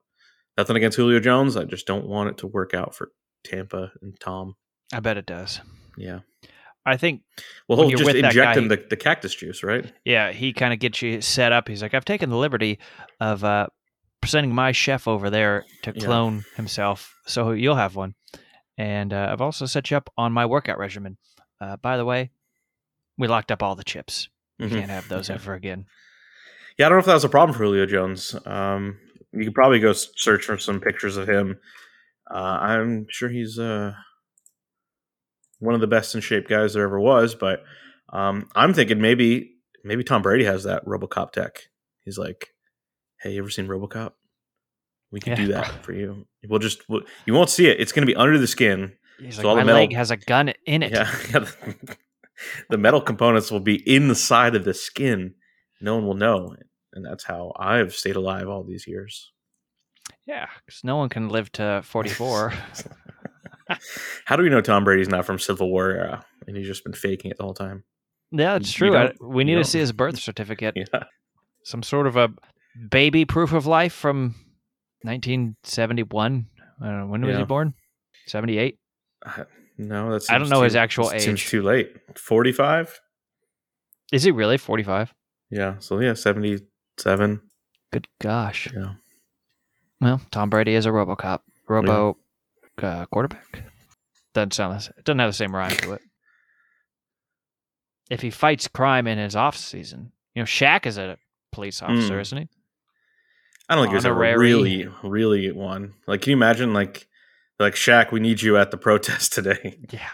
Nothing 0.56 0.76
against 0.76 0.96
Julio 0.96 1.20
Jones. 1.20 1.56
I 1.56 1.64
just 1.64 1.86
don't 1.86 2.06
want 2.06 2.30
it 2.30 2.38
to 2.38 2.46
work 2.46 2.72
out 2.72 2.94
for 2.94 3.10
Tampa 3.44 3.90
and 4.00 4.18
Tom. 4.20 4.54
I 4.92 5.00
bet 5.00 5.16
it 5.16 5.26
does. 5.26 5.60
Yeah. 5.96 6.20
I 6.84 6.96
think, 6.96 7.22
Well, 7.68 7.88
he'll 7.88 7.98
just 7.98 8.14
inject 8.14 8.56
him 8.56 8.68
the, 8.68 8.76
the 8.88 8.96
cactus 8.96 9.34
juice, 9.34 9.64
right? 9.64 9.92
yeah, 10.04 10.30
he 10.30 10.52
kind 10.52 10.72
of 10.72 10.78
gets 10.78 11.02
you 11.02 11.20
set 11.20 11.50
up. 11.52 11.66
He's 11.66 11.82
like, 11.82 11.94
I've 11.94 12.04
taken 12.04 12.30
the 12.30 12.36
liberty 12.36 12.78
of 13.20 13.42
uh, 13.42 13.66
sending 14.24 14.54
my 14.54 14.70
chef 14.70 15.08
over 15.08 15.28
there 15.28 15.64
to 15.82 15.92
Yeah. 15.96 16.04
clone 16.04 16.44
himself, 16.54 17.16
so 17.26 17.50
you'll 17.50 17.74
have 17.74 17.96
one. 17.96 18.14
And 18.78 19.12
uh, 19.12 19.30
I've 19.32 19.40
also 19.40 19.66
set 19.66 19.90
you 19.90 19.96
up 19.96 20.10
on 20.16 20.32
my 20.32 20.46
workout 20.46 20.78
regimen. 20.78 21.16
Uh, 21.60 21.76
by 21.76 21.96
the 21.96 22.04
way, 22.04 22.30
we 23.18 23.26
locked 23.26 23.50
up 23.50 23.62
all 23.64 23.74
the 23.74 23.82
chips. 23.84 24.28
You 24.58 24.66
Mhm. 24.68 24.70
can't 24.70 24.90
have 24.90 25.08
those 25.08 25.28
Yeah. 25.28 25.34
ever 25.36 25.54
again. 25.54 25.86
Yeah, 26.78 26.86
I 26.86 26.88
don't 26.90 26.96
know 26.98 27.00
if 27.00 27.06
that 27.06 27.14
was 27.14 27.24
a 27.24 27.28
problem 27.28 27.56
for 27.56 27.64
Julio 27.64 27.86
Jones. 27.86 28.36
Um, 28.46 29.00
you 29.32 29.44
could 29.44 29.54
probably 29.54 29.80
go 29.80 29.92
search 29.92 30.44
for 30.44 30.56
some 30.58 30.80
pictures 30.80 31.16
of 31.16 31.26
him. 31.28 31.58
Uh, 32.30 32.58
I'm 32.60 33.06
sure 33.10 33.28
he's 33.28 33.58
uh, 33.58 33.94
one 35.58 35.74
of 35.74 35.80
the 35.80 35.86
best 35.86 36.14
in 36.14 36.20
shape 36.20 36.48
guys 36.48 36.74
there 36.74 36.84
ever 36.84 37.00
was. 37.00 37.34
But 37.34 37.62
um, 38.12 38.48
I'm 38.54 38.74
thinking 38.74 39.00
maybe 39.00 39.52
maybe 39.84 40.04
Tom 40.04 40.22
Brady 40.22 40.44
has 40.44 40.64
that 40.64 40.84
RoboCop 40.84 41.32
tech. 41.32 41.60
He's 42.04 42.18
like, 42.18 42.48
"Hey, 43.20 43.32
you 43.32 43.40
ever 43.40 43.50
seen 43.50 43.66
RoboCop? 43.68 44.12
We 45.12 45.20
can 45.20 45.32
Yeah. 45.32 45.36
do 45.36 45.52
that 45.52 45.84
for 45.84 45.92
you. 45.92 46.26
We'll 46.48 46.58
just 46.58 46.88
we'll, 46.88 47.02
you 47.26 47.32
won't 47.34 47.50
see 47.50 47.68
it. 47.68 47.80
It's 47.80 47.92
going 47.92 48.06
to 48.06 48.12
be 48.12 48.16
under 48.16 48.38
the 48.38 48.46
skin. 48.46 48.92
He's 49.20 49.36
So 49.36 49.42
like, 49.42 49.46
all 49.48 49.54
my 49.56 49.62
the 49.62 49.66
metal- 49.66 49.80
leg 49.82 49.94
has 49.94 50.10
a 50.10 50.16
gun 50.16 50.52
in 50.66 50.82
it. 50.82 50.92
Yeah, 50.92 51.10
the 52.70 52.76
metal 52.78 53.00
components 53.00 53.50
will 53.50 53.60
be 53.60 53.76
in 53.88 54.08
the 54.08 54.14
side 54.14 54.54
of 54.54 54.64
the 54.64 54.74
skin. 54.74 55.34
No 55.80 55.94
one 55.96 56.06
will 56.06 56.14
know, 56.14 56.54
and 56.92 57.04
that's 57.04 57.24
how 57.24 57.52
I've 57.58 57.94
stayed 57.94 58.16
alive 58.16 58.48
all 58.48 58.62
these 58.64 58.86
years. 58.86 59.32
Yeah, 60.26 60.46
because 60.64 60.82
no 60.84 60.96
one 60.96 61.08
can 61.08 61.28
live 61.28 61.50
to 61.52 61.82
44. 61.84 62.52
How 64.24 64.36
do 64.36 64.42
we 64.42 64.48
know 64.48 64.60
Tom 64.60 64.84
Brady's 64.84 65.08
not 65.08 65.24
from 65.24 65.38
Civil 65.38 65.70
War 65.70 65.90
era 65.90 66.24
and 66.46 66.56
he's 66.56 66.66
just 66.66 66.84
been 66.84 66.92
faking 66.92 67.30
it 67.30 67.36
the 67.36 67.42
whole 67.44 67.54
time? 67.54 67.84
yeah, 68.30 68.56
it's 68.56 68.78
You 68.80 68.90
true. 68.90 68.96
I, 68.96 69.12
we 69.20 69.44
need 69.44 69.56
to 69.56 69.64
see 69.64 69.78
his 69.78 69.92
birth 69.92 70.18
certificate. 70.18 70.74
Yeah. 70.92 71.04
Some 71.64 71.82
sort 71.82 72.06
of 72.06 72.16
a 72.16 72.28
baby 72.90 73.24
proof 73.24 73.52
of 73.52 73.66
life 73.66 73.92
from 73.92 74.36
1971. 75.02 76.46
I 76.80 76.84
don't 76.86 77.00
know. 77.00 77.06
When 77.06 77.22
was 77.24 77.36
he 77.36 77.44
born? 77.44 77.74
78? 78.26 78.78
Uh, 79.24 79.44
no, 79.78 80.12
that's 80.12 80.30
I 80.30 80.38
don't 80.38 80.48
know 80.48 80.62
his 80.62 80.76
actual 80.76 81.10
age. 81.12 81.22
Seems 81.22 81.40
age. 81.40 81.48
too 81.48 81.62
late. 81.62 81.94
Forty-five. 82.16 83.00
Is 84.12 84.22
he 84.22 84.30
really 84.30 84.56
45? 84.58 85.12
Yeah. 85.50 85.74
So 85.80 86.00
yeah, 86.00 86.14
seventy-seven. 86.14 87.40
Good 87.92 88.08
gosh. 88.20 88.68
Yeah. 88.74 88.94
Well, 90.00 90.20
Tom 90.30 90.50
Brady 90.50 90.74
is 90.74 90.86
a 90.86 90.90
RoboCop. 90.90 91.40
Robo 91.68 92.16
uh, 92.82 93.06
quarterback. 93.06 93.64
Doesn't 94.34 94.54
sound. 94.54 94.76
It 94.98 95.04
doesn't 95.04 95.18
have 95.18 95.30
the 95.30 95.34
same 95.34 95.54
rhyme 95.54 95.76
to 95.78 95.92
it. 95.94 96.02
If 98.10 98.20
he 98.22 98.30
fights 98.30 98.68
crime 98.68 99.06
in 99.06 99.18
his 99.18 99.34
off 99.34 99.56
season, 99.56 100.12
you 100.34 100.42
know, 100.42 100.46
Shaq 100.46 100.86
is 100.86 100.98
a 100.98 101.16
police 101.52 101.82
officer, 101.82 102.18
Mm. 102.18 102.20
isn't 102.20 102.38
he? 102.38 102.48
I 103.68 103.74
don't 103.74 103.84
think 103.84 103.92
there's 103.94 104.04
ever 104.06 104.14
Honorary. 104.24 104.38
really, 104.38 104.88
really 105.02 105.50
one. 105.50 105.94
Like, 106.06 106.20
can 106.22 106.30
you 106.30 106.36
imagine, 106.36 106.72
like, 106.72 107.08
like 107.58 107.74
Shaq? 107.74 108.12
We 108.12 108.20
need 108.20 108.40
you 108.42 108.56
at 108.58 108.70
the 108.70 108.76
protest 108.76 109.32
today. 109.32 109.78
Yeah, 109.90 110.08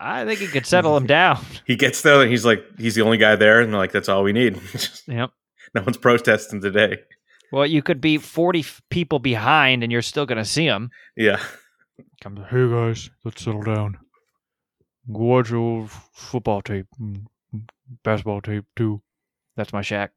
I 0.00 0.24
think 0.24 0.40
he 0.40 0.46
could 0.46 0.64
settle 0.64 0.96
him 0.96 1.06
down. 1.06 1.44
he 1.66 1.76
gets 1.76 2.00
there 2.00 2.22
and 2.22 2.30
he's 2.30 2.46
like, 2.46 2.64
he's 2.78 2.94
the 2.94 3.02
only 3.02 3.18
guy 3.18 3.36
there, 3.36 3.60
and 3.60 3.70
they're 3.72 3.78
like, 3.80 3.92
that's 3.92 4.08
all 4.08 4.22
we 4.22 4.32
need. 4.32 4.58
Yep. 5.06 5.30
no 5.74 5.82
one's 5.82 5.98
protesting 5.98 6.62
today. 6.62 6.98
Well, 7.52 7.66
you 7.66 7.82
could 7.82 8.00
be 8.00 8.16
40 8.16 8.64
people 8.90 9.18
behind 9.18 9.82
and 9.82 9.92
you're 9.92 10.00
still 10.02 10.24
going 10.24 10.38
to 10.38 10.44
see 10.46 10.66
them. 10.66 10.90
Yeah. 11.16 11.40
Come, 12.24 12.42
hey 12.48 12.66
guys, 12.70 13.10
let's 13.22 13.44
settle 13.44 13.60
down. 13.60 13.98
Go 15.12 15.18
watch 15.18 15.50
your 15.50 15.86
football 16.14 16.62
tape, 16.62 16.86
mm, 16.98 17.26
basketball 18.02 18.40
tape 18.40 18.64
too. 18.74 19.02
That's 19.58 19.74
my 19.74 19.82
shack. 19.82 20.12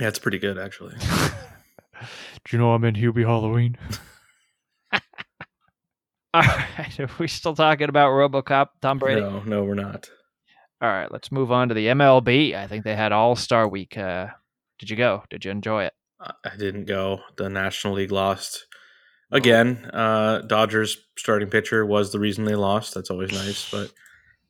Yeah, 0.00 0.08
it's 0.08 0.18
pretty 0.18 0.40
good 0.40 0.58
actually. 0.58 0.96
Do 0.98 2.08
you 2.50 2.58
know 2.58 2.72
I'm 2.72 2.82
in 2.82 2.96
Hubie 2.96 3.24
Halloween? 3.24 3.78
All 4.92 6.42
right, 6.42 6.98
are 6.98 7.08
we 7.20 7.28
still 7.28 7.54
talking 7.54 7.88
about 7.88 8.10
RoboCop, 8.10 8.70
Tom 8.82 8.98
Brady? 8.98 9.20
No, 9.20 9.40
no, 9.44 9.62
we're 9.62 9.74
not. 9.74 10.10
All 10.82 10.88
right, 10.88 11.12
let's 11.12 11.30
move 11.30 11.52
on 11.52 11.68
to 11.68 11.74
the 11.74 11.86
MLB. 11.86 12.56
I 12.56 12.66
think 12.66 12.82
they 12.82 12.96
had 12.96 13.12
All 13.12 13.36
Star 13.36 13.68
Week. 13.68 13.96
Uh, 13.96 14.30
did 14.80 14.90
you 14.90 14.96
go? 14.96 15.22
Did 15.30 15.44
you 15.44 15.52
enjoy 15.52 15.84
it? 15.84 15.92
I 16.18 16.32
I 16.44 16.56
didn't 16.56 16.86
go. 16.86 17.20
The 17.36 17.48
National 17.48 17.94
League 17.94 18.10
lost 18.10 18.66
again. 19.34 19.90
Uh, 19.92 20.38
Dodgers 20.38 20.96
starting 21.18 21.50
pitcher 21.50 21.84
was 21.84 22.12
the 22.12 22.18
reason 22.18 22.44
they 22.44 22.54
lost. 22.54 22.94
That's 22.94 23.10
always 23.10 23.32
nice, 23.32 23.70
but 23.70 23.92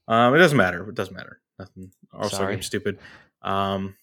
um, 0.06 0.34
it 0.34 0.38
doesn't 0.38 0.56
matter. 0.56 0.88
It 0.88 0.94
doesn't 0.94 1.16
matter. 1.16 1.40
Nothing. 1.58 1.90
Sorry. 2.28 2.54
game 2.54 2.62
stupid. 2.62 2.98
Um, 3.42 3.96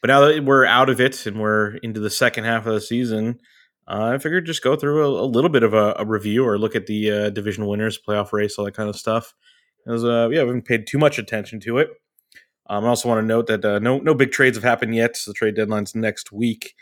but 0.00 0.08
now 0.08 0.20
that 0.20 0.44
we're 0.44 0.64
out 0.64 0.88
of 0.88 1.00
it 1.00 1.26
and 1.26 1.38
we're 1.38 1.74
into 1.76 2.00
the 2.00 2.08
second 2.08 2.44
half 2.44 2.64
of 2.64 2.72
the 2.72 2.80
season, 2.80 3.40
uh, 3.86 4.12
I 4.14 4.18
figured 4.18 4.46
just 4.46 4.62
go 4.62 4.76
through 4.76 5.04
a, 5.04 5.24
a 5.24 5.26
little 5.26 5.50
bit 5.50 5.62
of 5.62 5.74
a, 5.74 5.94
a 5.98 6.06
review 6.06 6.46
or 6.46 6.58
look 6.58 6.74
at 6.74 6.86
the 6.86 7.10
uh, 7.10 7.30
division 7.30 7.66
winners, 7.66 7.98
playoff 7.98 8.32
race, 8.32 8.56
all 8.56 8.64
that 8.64 8.74
kind 8.74 8.88
of 8.88 8.96
stuff. 8.96 9.34
As 9.86 10.04
uh, 10.04 10.28
yeah, 10.30 10.42
we 10.42 10.48
haven't 10.48 10.64
paid 10.64 10.86
too 10.86 10.98
much 10.98 11.18
attention 11.18 11.60
to 11.60 11.78
it. 11.78 11.90
Um, 12.68 12.84
I 12.84 12.88
also 12.88 13.08
want 13.08 13.20
to 13.22 13.26
note 13.26 13.46
that 13.48 13.64
uh, 13.64 13.78
no 13.80 13.98
no 13.98 14.14
big 14.14 14.30
trades 14.30 14.56
have 14.56 14.64
happened 14.64 14.94
yet. 14.94 15.16
So 15.16 15.30
the 15.30 15.34
trade 15.34 15.56
deadline's 15.56 15.94
next 15.94 16.30
week, 16.30 16.74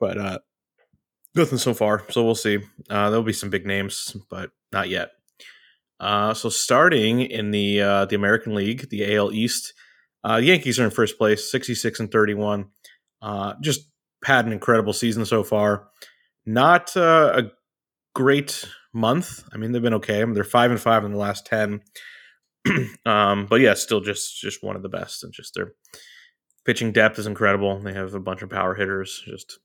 but 0.00 0.18
uh, 0.18 0.38
nothing 1.34 1.58
so 1.58 1.74
far. 1.74 2.04
So 2.10 2.24
we'll 2.24 2.34
see. 2.34 2.58
Uh, 2.88 3.10
there'll 3.10 3.22
be 3.22 3.32
some 3.32 3.50
big 3.50 3.66
names, 3.66 4.16
but 4.30 4.50
not 4.72 4.88
yet. 4.88 5.10
Uh, 6.00 6.34
so 6.34 6.48
starting 6.48 7.20
in 7.20 7.50
the 7.50 7.80
uh, 7.80 8.04
the 8.06 8.16
American 8.16 8.54
League, 8.54 8.88
the 8.90 9.14
AL 9.16 9.32
East, 9.32 9.74
uh, 10.28 10.36
Yankees 10.36 10.78
are 10.78 10.84
in 10.84 10.90
first 10.90 11.18
place, 11.18 11.50
sixty 11.50 11.74
six 11.74 12.00
and 12.00 12.10
thirty 12.10 12.34
one. 12.34 12.66
Uh, 13.22 13.54
just 13.62 13.88
had 14.24 14.46
an 14.46 14.52
incredible 14.52 14.92
season 14.92 15.24
so 15.24 15.42
far. 15.42 15.88
Not 16.46 16.96
uh, 16.96 17.32
a 17.36 17.50
great 18.14 18.68
month. 18.92 19.44
I 19.52 19.56
mean, 19.56 19.72
they've 19.72 19.82
been 19.82 19.94
okay. 19.94 20.20
I 20.20 20.24
mean, 20.24 20.34
they're 20.34 20.44
five 20.44 20.70
and 20.70 20.80
five 20.80 21.04
in 21.04 21.12
the 21.12 21.18
last 21.18 21.46
ten. 21.46 21.80
um, 23.06 23.46
but 23.46 23.60
yeah, 23.60 23.74
still 23.74 24.00
just 24.00 24.40
just 24.40 24.62
one 24.62 24.76
of 24.76 24.82
the 24.82 24.88
best, 24.88 25.22
and 25.22 25.32
just 25.32 25.54
their 25.54 25.72
pitching 26.64 26.92
depth 26.92 27.18
is 27.18 27.26
incredible. 27.26 27.78
They 27.80 27.92
have 27.92 28.14
a 28.14 28.20
bunch 28.20 28.42
of 28.42 28.50
power 28.50 28.74
hitters. 28.74 29.22
Just 29.26 29.58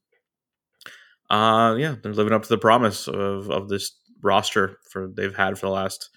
uh, 1.30 1.76
yeah, 1.78 1.96
they're 2.02 2.14
living 2.14 2.34
up 2.34 2.44
to 2.44 2.50
the 2.50 2.58
promise 2.58 3.08
of 3.08 3.50
of 3.50 3.70
this 3.70 3.92
roster 4.22 4.78
for 4.90 5.08
they've 5.08 5.36
had 5.36 5.58
for 5.58 5.68
the 5.68 5.72
last 5.72 6.10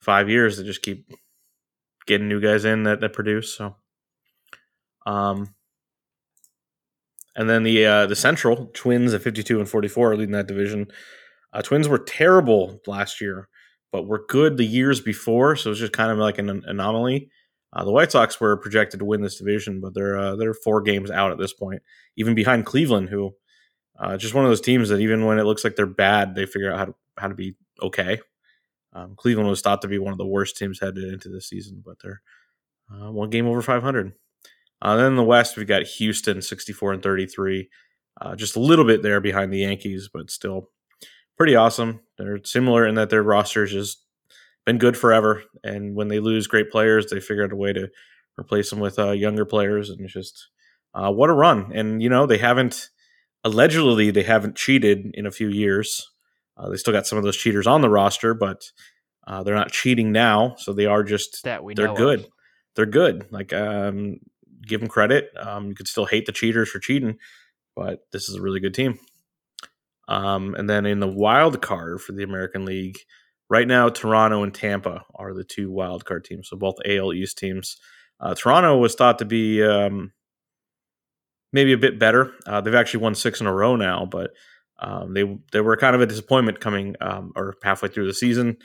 five 0.00 0.28
years. 0.28 0.56
They 0.56 0.64
just 0.64 0.82
keep 0.82 1.06
getting 2.06 2.28
new 2.28 2.40
guys 2.40 2.64
in 2.64 2.82
that, 2.84 3.00
that 3.00 3.12
produce. 3.12 3.54
So, 3.54 3.76
um, 5.06 5.54
and 7.36 7.48
then 7.48 7.62
the 7.62 7.86
uh, 7.86 8.06
the 8.06 8.16
Central 8.16 8.70
Twins 8.74 9.14
at 9.14 9.22
fifty 9.22 9.42
two 9.42 9.60
and 9.60 9.68
forty 9.68 9.88
four 9.88 10.12
are 10.12 10.16
leading 10.16 10.32
that 10.32 10.48
division. 10.48 10.88
Uh, 11.52 11.62
Twins 11.62 11.88
were 11.88 11.98
terrible 11.98 12.80
last 12.86 13.20
year, 13.20 13.48
but 13.92 14.06
were 14.06 14.24
good 14.28 14.56
the 14.56 14.64
years 14.64 15.00
before, 15.00 15.54
so 15.54 15.70
it's 15.70 15.80
just 15.80 15.92
kind 15.92 16.10
of 16.10 16.18
like 16.18 16.38
an 16.38 16.50
an- 16.50 16.64
anomaly. 16.66 17.30
Uh, 17.74 17.84
the 17.84 17.92
White 17.92 18.12
Sox 18.12 18.38
were 18.38 18.56
projected 18.58 19.00
to 19.00 19.06
win 19.06 19.22
this 19.22 19.38
division, 19.38 19.80
but 19.80 19.94
they're 19.94 20.18
uh, 20.18 20.36
they're 20.36 20.52
four 20.52 20.82
games 20.82 21.10
out 21.10 21.30
at 21.30 21.38
this 21.38 21.54
point, 21.54 21.80
even 22.16 22.34
behind 22.34 22.66
Cleveland, 22.66 23.08
who 23.08 23.32
uh, 23.98 24.16
just 24.16 24.34
one 24.34 24.44
of 24.44 24.50
those 24.50 24.60
teams 24.60 24.88
that 24.88 25.00
even 25.00 25.24
when 25.24 25.38
it 25.38 25.44
looks 25.44 25.64
like 25.64 25.76
they're 25.76 25.86
bad, 25.86 26.34
they 26.34 26.46
figure 26.46 26.72
out 26.72 26.78
how 26.78 26.84
to 26.86 26.94
how 27.18 27.28
to 27.28 27.34
be 27.34 27.54
okay. 27.82 28.20
Um, 28.94 29.14
Cleveland 29.16 29.48
was 29.48 29.60
thought 29.60 29.82
to 29.82 29.88
be 29.88 29.98
one 29.98 30.12
of 30.12 30.18
the 30.18 30.26
worst 30.26 30.56
teams 30.56 30.80
headed 30.80 31.04
into 31.04 31.28
the 31.28 31.40
season, 31.40 31.82
but 31.84 31.96
they're 32.02 32.22
uh, 32.92 33.10
one 33.10 33.30
game 33.30 33.46
over 33.46 33.62
500. 33.62 34.12
Uh, 34.82 34.96
then 34.96 35.06
in 35.06 35.16
the 35.16 35.22
West, 35.22 35.56
we've 35.56 35.66
got 35.66 35.84
Houston, 35.84 36.42
64 36.42 36.94
and 36.94 37.02
33, 37.02 37.70
uh, 38.20 38.34
just 38.36 38.56
a 38.56 38.60
little 38.60 38.84
bit 38.84 39.02
there 39.02 39.20
behind 39.20 39.52
the 39.52 39.60
Yankees, 39.60 40.10
but 40.12 40.30
still 40.30 40.70
pretty 41.38 41.54
awesome. 41.54 42.00
They're 42.18 42.40
similar 42.44 42.86
in 42.86 42.96
that 42.96 43.08
their 43.08 43.22
roster's 43.22 43.72
just 43.72 44.04
been 44.66 44.78
good 44.78 44.96
forever, 44.96 45.42
and 45.64 45.94
when 45.94 46.08
they 46.08 46.20
lose 46.20 46.46
great 46.46 46.70
players, 46.70 47.06
they 47.06 47.20
figure 47.20 47.44
out 47.44 47.52
a 47.52 47.56
way 47.56 47.72
to 47.72 47.88
replace 48.38 48.70
them 48.70 48.80
with 48.80 48.98
uh, 48.98 49.12
younger 49.12 49.44
players, 49.44 49.88
and 49.90 50.08
just 50.08 50.48
uh, 50.94 51.10
what 51.10 51.30
a 51.30 51.34
run. 51.34 51.72
And 51.72 52.02
you 52.02 52.08
know 52.08 52.26
they 52.26 52.38
haven't 52.38 52.90
allegedly 53.44 54.10
they 54.10 54.22
haven't 54.22 54.56
cheated 54.56 55.10
in 55.14 55.26
a 55.26 55.30
few 55.30 55.48
years. 55.48 56.08
Uh, 56.56 56.68
they 56.68 56.76
still 56.76 56.92
got 56.92 57.06
some 57.06 57.18
of 57.18 57.24
those 57.24 57.36
cheaters 57.36 57.66
on 57.66 57.80
the 57.80 57.90
roster, 57.90 58.34
but 58.34 58.62
uh, 59.26 59.42
they're 59.42 59.54
not 59.54 59.72
cheating 59.72 60.12
now, 60.12 60.54
so 60.58 60.72
they 60.72 60.86
are 60.86 61.02
just 61.02 61.42
That 61.44 61.64
we 61.64 61.74
they're 61.74 61.86
know 61.86 61.92
of. 61.92 61.98
good. 61.98 62.26
They're 62.76 62.86
good. 62.86 63.26
Like 63.30 63.52
um, 63.52 64.16
give 64.66 64.80
them 64.80 64.88
credit. 64.88 65.30
Um, 65.38 65.68
you 65.68 65.74
could 65.74 65.88
still 65.88 66.06
hate 66.06 66.26
the 66.26 66.32
cheaters 66.32 66.70
for 66.70 66.78
cheating, 66.78 67.18
but 67.76 68.00
this 68.12 68.28
is 68.28 68.36
a 68.36 68.42
really 68.42 68.60
good 68.60 68.74
team. 68.74 68.98
Um, 70.08 70.54
and 70.54 70.68
then 70.68 70.84
in 70.86 71.00
the 71.00 71.08
wild 71.08 71.62
card 71.62 72.00
for 72.00 72.12
the 72.12 72.24
American 72.24 72.64
League, 72.64 72.98
right 73.48 73.66
now 73.66 73.88
Toronto 73.88 74.42
and 74.42 74.52
Tampa 74.52 75.04
are 75.14 75.32
the 75.32 75.44
two 75.44 75.70
wild 75.70 76.04
card 76.04 76.24
teams. 76.24 76.48
So 76.48 76.56
both 76.56 76.76
AL 76.86 77.12
East 77.12 77.38
teams. 77.38 77.76
Uh, 78.20 78.34
Toronto 78.34 78.76
was 78.78 78.94
thought 78.94 79.18
to 79.18 79.24
be 79.24 79.62
um, 79.62 80.12
maybe 81.52 81.72
a 81.72 81.78
bit 81.78 81.98
better. 81.98 82.32
Uh, 82.46 82.60
they've 82.60 82.74
actually 82.74 83.02
won 83.02 83.14
six 83.14 83.40
in 83.40 83.46
a 83.46 83.52
row 83.52 83.76
now, 83.76 84.06
but 84.06 84.32
um, 84.78 85.14
they 85.14 85.38
they 85.52 85.60
were 85.60 85.76
kind 85.76 85.94
of 85.94 86.00
a 86.00 86.06
disappointment 86.06 86.60
coming 86.60 86.96
um, 87.00 87.32
or 87.36 87.54
halfway 87.62 87.88
through 87.88 88.06
the 88.06 88.14
season. 88.14 88.56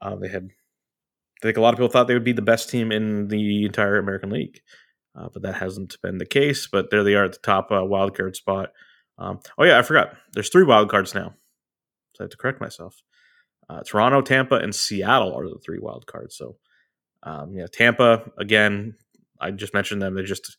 Uh, 0.00 0.16
they 0.16 0.28
had, 0.28 0.44
I 0.44 1.42
think, 1.42 1.56
a 1.56 1.60
lot 1.60 1.74
of 1.74 1.78
people 1.78 1.88
thought 1.88 2.06
they 2.06 2.14
would 2.14 2.24
be 2.24 2.32
the 2.32 2.42
best 2.42 2.70
team 2.70 2.92
in 2.92 3.28
the 3.28 3.64
entire 3.64 3.98
American 3.98 4.30
League, 4.30 4.60
uh, 5.18 5.28
but 5.32 5.42
that 5.42 5.56
hasn't 5.56 5.96
been 6.02 6.18
the 6.18 6.26
case. 6.26 6.68
But 6.68 6.90
there 6.90 7.02
they 7.02 7.14
are 7.14 7.24
at 7.24 7.32
the 7.32 7.38
top 7.38 7.72
uh, 7.72 7.84
wild 7.84 8.16
card 8.16 8.36
spot. 8.36 8.70
Um, 9.18 9.40
oh 9.58 9.64
yeah, 9.64 9.78
I 9.78 9.82
forgot. 9.82 10.14
There's 10.32 10.50
three 10.50 10.64
wild 10.64 10.90
cards 10.90 11.14
now, 11.14 11.34
so 12.14 12.20
I 12.20 12.24
have 12.24 12.30
to 12.30 12.36
correct 12.36 12.60
myself. 12.60 13.02
Uh, 13.68 13.82
Toronto, 13.82 14.22
Tampa, 14.22 14.56
and 14.56 14.74
Seattle 14.74 15.36
are 15.36 15.48
the 15.48 15.58
three 15.58 15.78
wild 15.78 16.06
cards. 16.06 16.36
So 16.36 16.56
um, 17.24 17.54
yeah, 17.54 17.66
Tampa 17.72 18.30
again. 18.38 18.94
I 19.40 19.52
just 19.52 19.74
mentioned 19.74 20.02
them. 20.02 20.14
They 20.14 20.22
just 20.22 20.56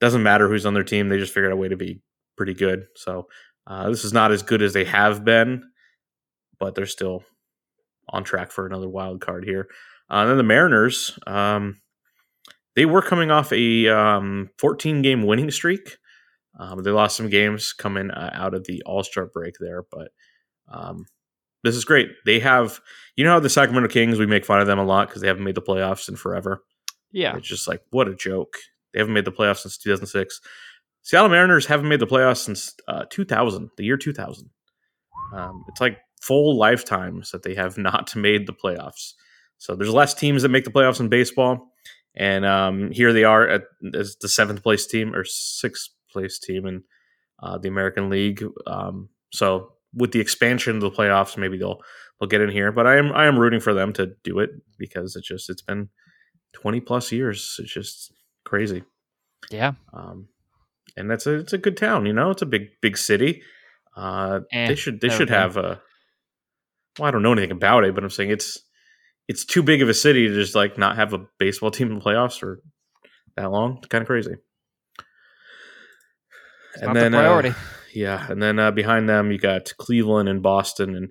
doesn't 0.00 0.22
matter 0.22 0.48
who's 0.48 0.66
on 0.66 0.74
their 0.74 0.84
team. 0.84 1.08
They 1.08 1.18
just 1.18 1.32
figured 1.32 1.52
out 1.52 1.56
a 1.56 1.60
way 1.60 1.68
to 1.68 1.76
be 1.76 2.00
pretty 2.36 2.54
good. 2.54 2.86
So 2.96 3.28
uh, 3.66 3.88
this 3.90 4.04
is 4.04 4.12
not 4.12 4.32
as 4.32 4.42
good 4.42 4.62
as 4.62 4.72
they 4.72 4.84
have 4.84 5.24
been, 5.24 5.64
but 6.58 6.74
they're 6.74 6.86
still 6.86 7.24
on 8.08 8.24
track 8.24 8.50
for 8.52 8.66
another 8.66 8.88
wild 8.88 9.20
card 9.20 9.44
here. 9.44 9.68
Uh, 10.10 10.18
and 10.18 10.30
then 10.30 10.36
the 10.36 10.42
Mariners, 10.42 11.18
um, 11.26 11.80
they 12.76 12.84
were 12.86 13.02
coming 13.02 13.30
off 13.30 13.52
a 13.52 13.88
um, 13.88 14.50
14 14.58 15.02
game 15.02 15.24
winning 15.24 15.50
streak. 15.50 15.96
Um, 16.58 16.82
they 16.82 16.90
lost 16.90 17.16
some 17.16 17.28
games 17.28 17.72
coming 17.72 18.10
uh, 18.10 18.30
out 18.32 18.54
of 18.54 18.64
the 18.64 18.82
All 18.86 19.02
Star 19.02 19.26
break 19.26 19.54
there, 19.58 19.84
but 19.90 20.08
um, 20.68 21.06
this 21.64 21.74
is 21.74 21.84
great. 21.84 22.10
They 22.24 22.38
have, 22.40 22.80
you 23.16 23.24
know, 23.24 23.32
how 23.32 23.40
the 23.40 23.50
Sacramento 23.50 23.88
Kings, 23.88 24.18
we 24.18 24.26
make 24.26 24.44
fun 24.44 24.60
of 24.60 24.66
them 24.66 24.78
a 24.78 24.84
lot 24.84 25.08
because 25.08 25.20
they 25.20 25.28
haven't 25.28 25.44
made 25.44 25.54
the 25.54 25.62
playoffs 25.62 26.08
in 26.08 26.16
forever. 26.16 26.62
Yeah. 27.12 27.36
It's 27.36 27.48
just 27.48 27.68
like, 27.68 27.82
what 27.90 28.08
a 28.08 28.14
joke. 28.14 28.56
They 28.96 29.00
haven't 29.00 29.12
made 29.12 29.26
the 29.26 29.32
playoffs 29.32 29.58
since 29.58 29.76
2006. 29.76 30.40
Seattle 31.02 31.28
Mariners 31.28 31.66
haven't 31.66 31.88
made 31.88 32.00
the 32.00 32.06
playoffs 32.06 32.38
since 32.38 32.74
uh, 32.88 33.04
2000, 33.10 33.68
the 33.76 33.84
year 33.84 33.98
2000. 33.98 34.48
Um, 35.34 35.66
it's 35.68 35.82
like 35.82 35.98
full 36.22 36.56
lifetimes 36.56 37.30
that 37.32 37.42
they 37.42 37.54
have 37.54 37.76
not 37.78 38.16
made 38.16 38.46
the 38.46 38.54
playoffs. 38.54 39.12
So 39.58 39.76
there's 39.76 39.92
less 39.92 40.14
teams 40.14 40.42
that 40.42 40.48
make 40.48 40.64
the 40.64 40.70
playoffs 40.70 40.98
in 40.98 41.10
baseball. 41.10 41.74
And 42.14 42.46
um, 42.46 42.90
here 42.90 43.12
they 43.12 43.24
are 43.24 43.46
at, 43.46 43.64
as 43.92 44.16
the 44.16 44.28
seventh 44.28 44.62
place 44.62 44.86
team 44.86 45.14
or 45.14 45.24
sixth 45.24 45.90
place 46.10 46.38
team 46.38 46.64
in 46.64 46.82
uh, 47.42 47.58
the 47.58 47.68
American 47.68 48.08
League. 48.08 48.42
Um, 48.66 49.10
so 49.30 49.72
with 49.92 50.12
the 50.12 50.20
expansion 50.20 50.76
of 50.76 50.80
the 50.80 50.90
playoffs, 50.90 51.36
maybe 51.36 51.58
they'll 51.58 51.82
they'll 52.18 52.28
get 52.28 52.40
in 52.40 52.48
here. 52.48 52.72
But 52.72 52.86
I 52.86 52.96
am 52.96 53.12
I 53.12 53.26
am 53.26 53.38
rooting 53.38 53.60
for 53.60 53.74
them 53.74 53.92
to 53.92 54.12
do 54.24 54.38
it 54.38 54.50
because 54.78 55.14
it's 55.14 55.28
just 55.28 55.50
it's 55.50 55.60
been 55.60 55.90
20 56.54 56.80
plus 56.80 57.12
years. 57.12 57.56
It's 57.58 57.72
just 57.72 58.12
crazy. 58.46 58.84
Yeah. 59.50 59.72
Um, 59.92 60.28
and 60.96 61.10
that's 61.10 61.26
a 61.26 61.34
it's 61.34 61.52
a 61.52 61.58
good 61.58 61.76
town, 61.76 62.06
you 62.06 62.12
know. 62.14 62.30
It's 62.30 62.42
a 62.42 62.46
big 62.46 62.68
big 62.80 62.96
city. 62.96 63.42
Uh, 63.94 64.40
Eh, 64.52 64.68
they 64.68 64.74
should 64.74 65.00
they 65.00 65.08
should 65.10 65.30
have 65.30 65.56
a. 65.56 65.80
Well, 66.98 67.08
I 67.08 67.10
don't 67.10 67.22
know 67.22 67.32
anything 67.32 67.50
about 67.50 67.84
it, 67.84 67.94
but 67.94 68.02
I'm 68.02 68.10
saying 68.10 68.30
it's 68.30 68.62
it's 69.28 69.44
too 69.44 69.62
big 69.62 69.82
of 69.82 69.88
a 69.88 69.94
city 69.94 70.28
to 70.28 70.34
just 70.34 70.54
like 70.54 70.78
not 70.78 70.96
have 70.96 71.12
a 71.12 71.26
baseball 71.38 71.70
team 71.70 71.90
in 71.90 71.98
the 71.98 72.04
playoffs 72.04 72.38
for 72.38 72.60
that 73.36 73.50
long. 73.50 73.78
It's 73.78 73.88
kind 73.88 74.02
of 74.02 74.08
crazy. 74.08 74.36
It's 76.74 76.82
not 76.82 76.94
the 76.94 77.10
priority. 77.10 77.50
Uh, 77.50 77.54
yeah, 77.94 78.30
and 78.30 78.42
then 78.42 78.58
uh, 78.58 78.70
behind 78.70 79.08
them 79.08 79.30
you 79.30 79.38
got 79.38 79.72
Cleveland 79.78 80.28
and 80.28 80.42
Boston 80.42 80.94
and 80.94 81.10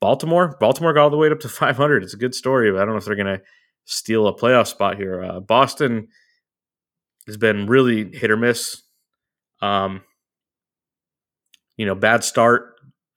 Baltimore. 0.00 0.56
Baltimore 0.60 0.92
got 0.92 1.04
all 1.04 1.10
the 1.10 1.16
way 1.16 1.30
up 1.30 1.40
to 1.40 1.48
500. 1.48 2.02
It's 2.02 2.14
a 2.14 2.18
good 2.18 2.34
story, 2.34 2.70
but 2.70 2.78
I 2.78 2.84
don't 2.84 2.90
know 2.94 2.98
if 2.98 3.04
they're 3.04 3.14
going 3.14 3.38
to 3.38 3.42
steal 3.84 4.26
a 4.26 4.36
playoff 4.36 4.66
spot 4.66 4.96
here. 4.96 5.22
Uh, 5.22 5.40
Boston 5.40 6.08
has 7.26 7.36
been 7.36 7.66
really 7.66 8.10
hit 8.16 8.30
or 8.30 8.36
miss. 8.36 8.82
Um, 9.60 10.02
you 11.76 11.86
know, 11.86 11.94
bad 11.94 12.22
start, 12.22 12.74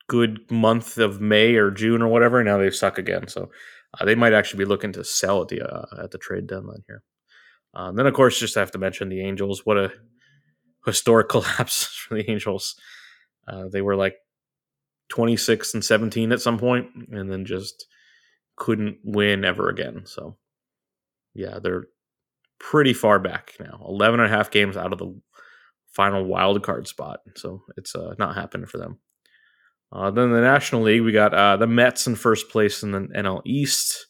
good 0.08 0.50
month 0.50 0.98
of 0.98 1.20
May 1.20 1.54
or 1.54 1.70
June 1.70 2.02
or 2.02 2.08
whatever. 2.08 2.42
Now 2.42 2.58
they 2.58 2.70
suck 2.70 2.98
again. 2.98 3.28
So 3.28 3.50
uh, 3.98 4.04
they 4.04 4.14
might 4.14 4.32
actually 4.32 4.58
be 4.64 4.68
looking 4.68 4.92
to 4.92 5.04
sell 5.04 5.42
at 5.42 5.48
the 5.48 5.62
uh, 5.62 6.04
at 6.04 6.10
the 6.10 6.18
trade 6.18 6.46
deadline 6.46 6.82
here. 6.86 7.02
Um, 7.74 7.96
then, 7.96 8.06
of 8.06 8.14
course, 8.14 8.38
just 8.38 8.54
have 8.54 8.70
to 8.72 8.78
mention 8.78 9.08
the 9.08 9.20
Angels. 9.20 9.64
What 9.64 9.76
a 9.76 9.92
historic 10.86 11.28
collapse 11.28 11.84
for 11.86 12.14
the 12.14 12.30
Angels. 12.30 12.74
Uh, 13.46 13.68
they 13.68 13.82
were 13.82 13.96
like 13.96 14.16
26 15.10 15.74
and 15.74 15.84
17 15.84 16.32
at 16.32 16.40
some 16.40 16.58
point, 16.58 16.88
and 17.10 17.30
then 17.30 17.44
just 17.44 17.86
couldn't 18.56 18.98
win 19.04 19.44
ever 19.44 19.68
again. 19.68 20.02
So, 20.04 20.36
yeah, 21.34 21.58
they're 21.62 21.84
pretty 22.58 22.92
far 22.92 23.18
back 23.18 23.54
now 23.60 23.84
11 23.86 24.20
and 24.20 24.32
a 24.32 24.36
half 24.36 24.50
games 24.50 24.76
out 24.76 24.92
of 24.92 24.98
the 24.98 25.18
final 25.86 26.24
wild 26.24 26.62
card 26.62 26.86
spot. 26.86 27.20
So, 27.36 27.62
it's 27.76 27.94
uh, 27.94 28.14
not 28.18 28.34
happening 28.34 28.66
for 28.66 28.78
them. 28.78 28.98
Uh, 29.90 30.10
then 30.10 30.32
the 30.32 30.40
National 30.40 30.82
League, 30.82 31.02
we 31.02 31.12
got 31.12 31.32
uh, 31.32 31.56
the 31.56 31.66
Mets 31.66 32.06
in 32.06 32.14
first 32.14 32.50
place 32.50 32.82
in 32.82 32.92
the 32.92 33.00
NL 33.00 33.40
East, 33.46 34.06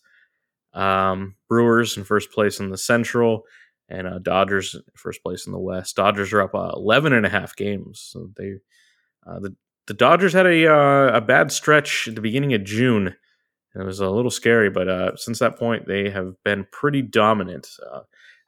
um, 0.75 1.37
Brewers 1.49 1.97
in 1.97 2.05
first 2.05 2.33
place 2.33 2.59
in 2.59 2.71
the 2.71 2.79
Central, 2.79 3.45
and 3.89 4.07
uh, 4.07 4.19
Dodgers 4.19 4.77
first 4.97 5.23
place 5.23 5.47
in 5.47 5.53
the 5.53 5.59
West. 5.59 5.97
Dodgers 5.97 6.33
are 6.33 6.43
up 6.43 6.55
uh, 6.55 6.73
11 6.75 7.13
and 7.13 7.25
a 7.25 7.29
half 7.29 7.55
games. 7.55 8.01
So 8.13 8.31
they 8.37 8.55
uh, 9.27 9.39
the 9.41 9.55
the 9.87 9.95
Dodgers 9.95 10.33
had 10.33 10.47
a 10.47 11.17
a 11.17 11.21
bad 11.21 11.53
stretch 11.53 12.09
at 12.09 12.15
the 12.15 12.21
beginning 12.21 12.55
of 12.55 12.65
June. 12.65 13.15
It 13.75 13.85
was 13.85 14.01
a 14.01 14.11
little 14.11 14.31
scary, 14.31 14.71
but 14.71 14.89
uh, 14.89 15.17
since 15.17 15.39
that 15.39 15.57
point, 15.57 15.87
they 15.87 16.11
have 16.11 16.35
been 16.45 16.67
pretty 16.73 17.03
dominant. 17.03 17.69
Uh, 17.91 18.01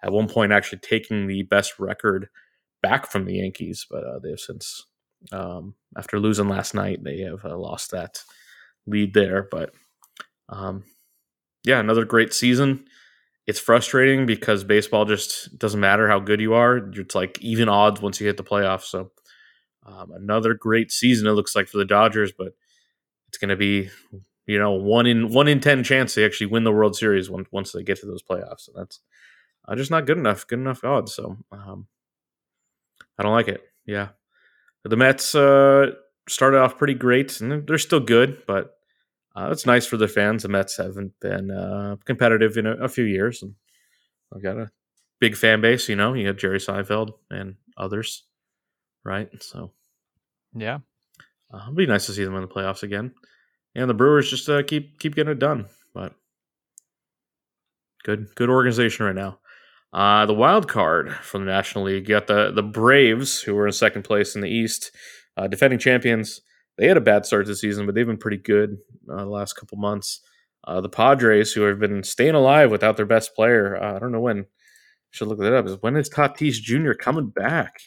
at 0.02 0.12
one 0.12 0.28
point, 0.28 0.52
actually 0.52 0.78
taking 0.78 1.26
the 1.26 1.42
best 1.42 1.78
record 1.78 2.28
back 2.82 3.10
from 3.10 3.24
the 3.24 3.34
Yankees, 3.34 3.86
but 3.90 4.04
uh, 4.04 4.18
they 4.18 4.30
have 4.30 4.40
since, 4.40 4.86
um, 5.32 5.74
after 5.96 6.18
losing 6.18 6.48
last 6.48 6.74
night, 6.74 7.04
they 7.04 7.18
have 7.20 7.44
uh, 7.44 7.56
lost 7.56 7.90
that 7.90 8.22
lead 8.86 9.14
there. 9.14 9.46
But 9.50 9.72
um, 10.48 10.84
yeah, 11.64 11.78
another 11.80 12.04
great 12.04 12.32
season. 12.32 12.84
It's 13.46 13.60
frustrating 13.60 14.26
because 14.26 14.64
baseball 14.64 15.04
just 15.04 15.58
doesn't 15.58 15.80
matter 15.80 16.08
how 16.08 16.20
good 16.20 16.40
you 16.40 16.54
are. 16.54 16.76
It's 16.76 17.14
like 17.14 17.38
even 17.40 17.68
odds 17.68 18.00
once 18.00 18.20
you 18.20 18.26
hit 18.26 18.36
the 18.36 18.44
playoffs. 18.44 18.84
So 18.84 19.10
um, 19.86 20.12
another 20.12 20.54
great 20.54 20.92
season 20.92 21.26
it 21.26 21.32
looks 21.32 21.56
like 21.56 21.68
for 21.68 21.78
the 21.78 21.84
Dodgers, 21.84 22.32
but 22.36 22.54
it's 23.28 23.38
going 23.38 23.48
to 23.50 23.56
be 23.56 23.90
you 24.46 24.58
know 24.58 24.72
one 24.72 25.06
in 25.06 25.32
one 25.32 25.48
in 25.48 25.60
ten 25.60 25.84
chance 25.84 26.14
they 26.14 26.24
actually 26.24 26.46
win 26.46 26.64
the 26.64 26.72
World 26.72 26.96
Series 26.96 27.30
once 27.30 27.48
once 27.50 27.72
they 27.72 27.82
get 27.82 28.00
to 28.00 28.06
those 28.06 28.22
playoffs, 28.22 28.68
and 28.68 28.76
that's 28.76 29.00
uh, 29.70 29.76
just 29.76 29.90
not 29.90 30.06
good 30.06 30.18
enough. 30.18 30.46
Good 30.46 30.58
enough 30.58 30.84
odds. 30.84 31.14
So 31.14 31.36
um, 31.52 31.86
I 33.18 33.22
don't 33.22 33.32
like 33.32 33.48
it. 33.48 33.62
Yeah, 33.86 34.08
the 34.84 34.96
Mets 34.96 35.34
uh, 35.34 35.92
started 36.28 36.58
off 36.58 36.78
pretty 36.78 36.94
great, 36.94 37.40
and 37.40 37.66
they're 37.66 37.78
still 37.78 38.00
good, 38.00 38.42
but 38.46 38.76
uh, 39.36 39.48
it's 39.52 39.66
nice 39.66 39.86
for 39.86 39.96
the 39.96 40.08
fans. 40.08 40.42
The 40.42 40.48
Mets 40.48 40.76
haven't 40.76 41.12
been 41.20 41.50
uh, 41.50 41.96
competitive 42.04 42.56
in 42.56 42.66
a, 42.66 42.72
a, 42.76 42.88
few 42.88 43.04
years, 43.04 43.42
and 43.42 43.54
I've 44.34 44.42
got 44.42 44.58
a 44.58 44.70
big 45.20 45.36
fan 45.36 45.60
base. 45.60 45.88
You 45.88 45.96
know, 45.96 46.14
you 46.14 46.26
have 46.26 46.36
Jerry 46.36 46.58
Seinfeld 46.58 47.12
and 47.30 47.56
others, 47.76 48.24
right? 49.04 49.28
So, 49.42 49.72
yeah, 50.54 50.78
uh, 51.52 51.62
it'd 51.64 51.76
be 51.76 51.86
nice 51.86 52.06
to 52.06 52.12
see 52.12 52.24
them 52.24 52.34
in 52.34 52.42
the 52.42 52.48
playoffs 52.48 52.82
again. 52.82 53.12
And 53.74 53.88
the 53.88 53.94
Brewers 53.94 54.30
just 54.30 54.48
uh, 54.48 54.62
keep 54.62 54.98
keep 54.98 55.14
getting 55.14 55.32
it 55.32 55.38
done, 55.38 55.66
but 55.94 56.14
good 58.02 58.34
good 58.34 58.50
organization 58.50 59.06
right 59.06 59.14
now. 59.14 59.38
Uh, 59.92 60.24
the 60.26 60.34
wild 60.34 60.68
card 60.68 61.12
from 61.16 61.44
the 61.44 61.50
National 61.50 61.84
League, 61.84 62.08
you 62.08 62.14
got 62.14 62.26
the 62.26 62.52
the 62.52 62.62
Braves, 62.62 63.42
who 63.42 63.54
were 63.54 63.66
in 63.66 63.72
second 63.72 64.02
place 64.02 64.34
in 64.34 64.40
the 64.40 64.48
East, 64.48 64.92
uh, 65.36 65.46
defending 65.46 65.78
champions 65.78 66.40
they 66.80 66.88
had 66.88 66.96
a 66.96 67.02
bad 67.02 67.26
start 67.26 67.44
to 67.44 67.52
the 67.52 67.56
season, 67.56 67.84
but 67.84 67.94
they've 67.94 68.06
been 68.06 68.16
pretty 68.16 68.38
good 68.38 68.78
uh, 69.12 69.18
the 69.18 69.26
last 69.26 69.52
couple 69.52 69.76
months. 69.76 70.20
Uh, 70.64 70.80
the 70.80 70.88
Padres, 70.88 71.52
who 71.52 71.62
have 71.62 71.78
been 71.78 72.02
staying 72.02 72.34
alive 72.34 72.70
without 72.70 72.96
their 72.96 73.06
best 73.06 73.34
player, 73.34 73.76
uh, 73.80 73.96
I 73.96 73.98
don't 73.98 74.12
know 74.12 74.20
when. 74.20 74.40
I 74.40 75.12
should 75.12 75.28
look 75.28 75.40
that 75.40 75.52
up. 75.52 75.66
Is 75.66 75.76
when 75.80 75.96
is 75.96 76.08
Tatis 76.08 76.54
Jr. 76.54 76.92
coming 76.92 77.28
back? 77.28 77.80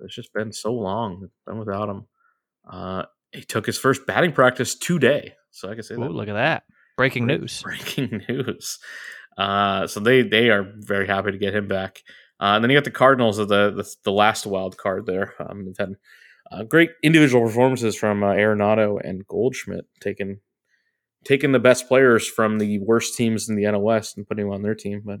It's 0.00 0.14
just 0.14 0.34
been 0.34 0.52
so 0.52 0.72
long. 0.72 1.22
It's 1.24 1.32
Been 1.46 1.58
without 1.58 1.88
him. 1.88 2.06
Uh, 2.68 3.04
he 3.32 3.42
took 3.42 3.64
his 3.64 3.78
first 3.78 4.06
batting 4.06 4.32
practice 4.32 4.74
today, 4.74 5.34
so 5.50 5.70
I 5.70 5.74
can 5.74 5.82
say 5.82 5.94
Ooh, 5.94 6.00
that. 6.00 6.10
Look 6.10 6.28
at 6.28 6.34
that! 6.34 6.64
Breaking 6.98 7.26
news. 7.26 7.62
Breaking 7.62 8.22
news. 8.28 8.78
Uh, 9.38 9.86
so 9.86 10.00
they 10.00 10.22
they 10.22 10.50
are 10.50 10.70
very 10.76 11.06
happy 11.06 11.30
to 11.30 11.38
get 11.38 11.54
him 11.54 11.68
back. 11.68 12.02
Uh, 12.40 12.54
and 12.54 12.64
then 12.64 12.70
you 12.70 12.76
got 12.76 12.84
the 12.84 12.90
Cardinals 12.90 13.38
of 13.38 13.48
the, 13.48 13.70
the, 13.70 13.94
the 14.04 14.12
last 14.12 14.46
wild 14.46 14.76
card 14.76 15.06
there. 15.06 15.34
Um, 15.40 15.64
they've 15.64 15.78
had 15.78 15.96
uh, 16.52 16.62
great 16.62 16.90
individual 17.02 17.44
performances 17.44 17.96
from 17.96 18.22
uh, 18.22 18.28
Arenado 18.28 19.00
and 19.02 19.26
Goldschmidt, 19.26 19.86
taking 20.00 20.40
taking 21.24 21.52
the 21.52 21.58
best 21.58 21.88
players 21.88 22.28
from 22.28 22.58
the 22.58 22.78
worst 22.78 23.16
teams 23.16 23.48
in 23.48 23.56
the 23.56 23.64
NL 23.64 23.82
West 23.82 24.16
and 24.16 24.26
putting 24.26 24.46
them 24.46 24.54
on 24.54 24.62
their 24.62 24.74
team. 24.74 25.02
But 25.04 25.20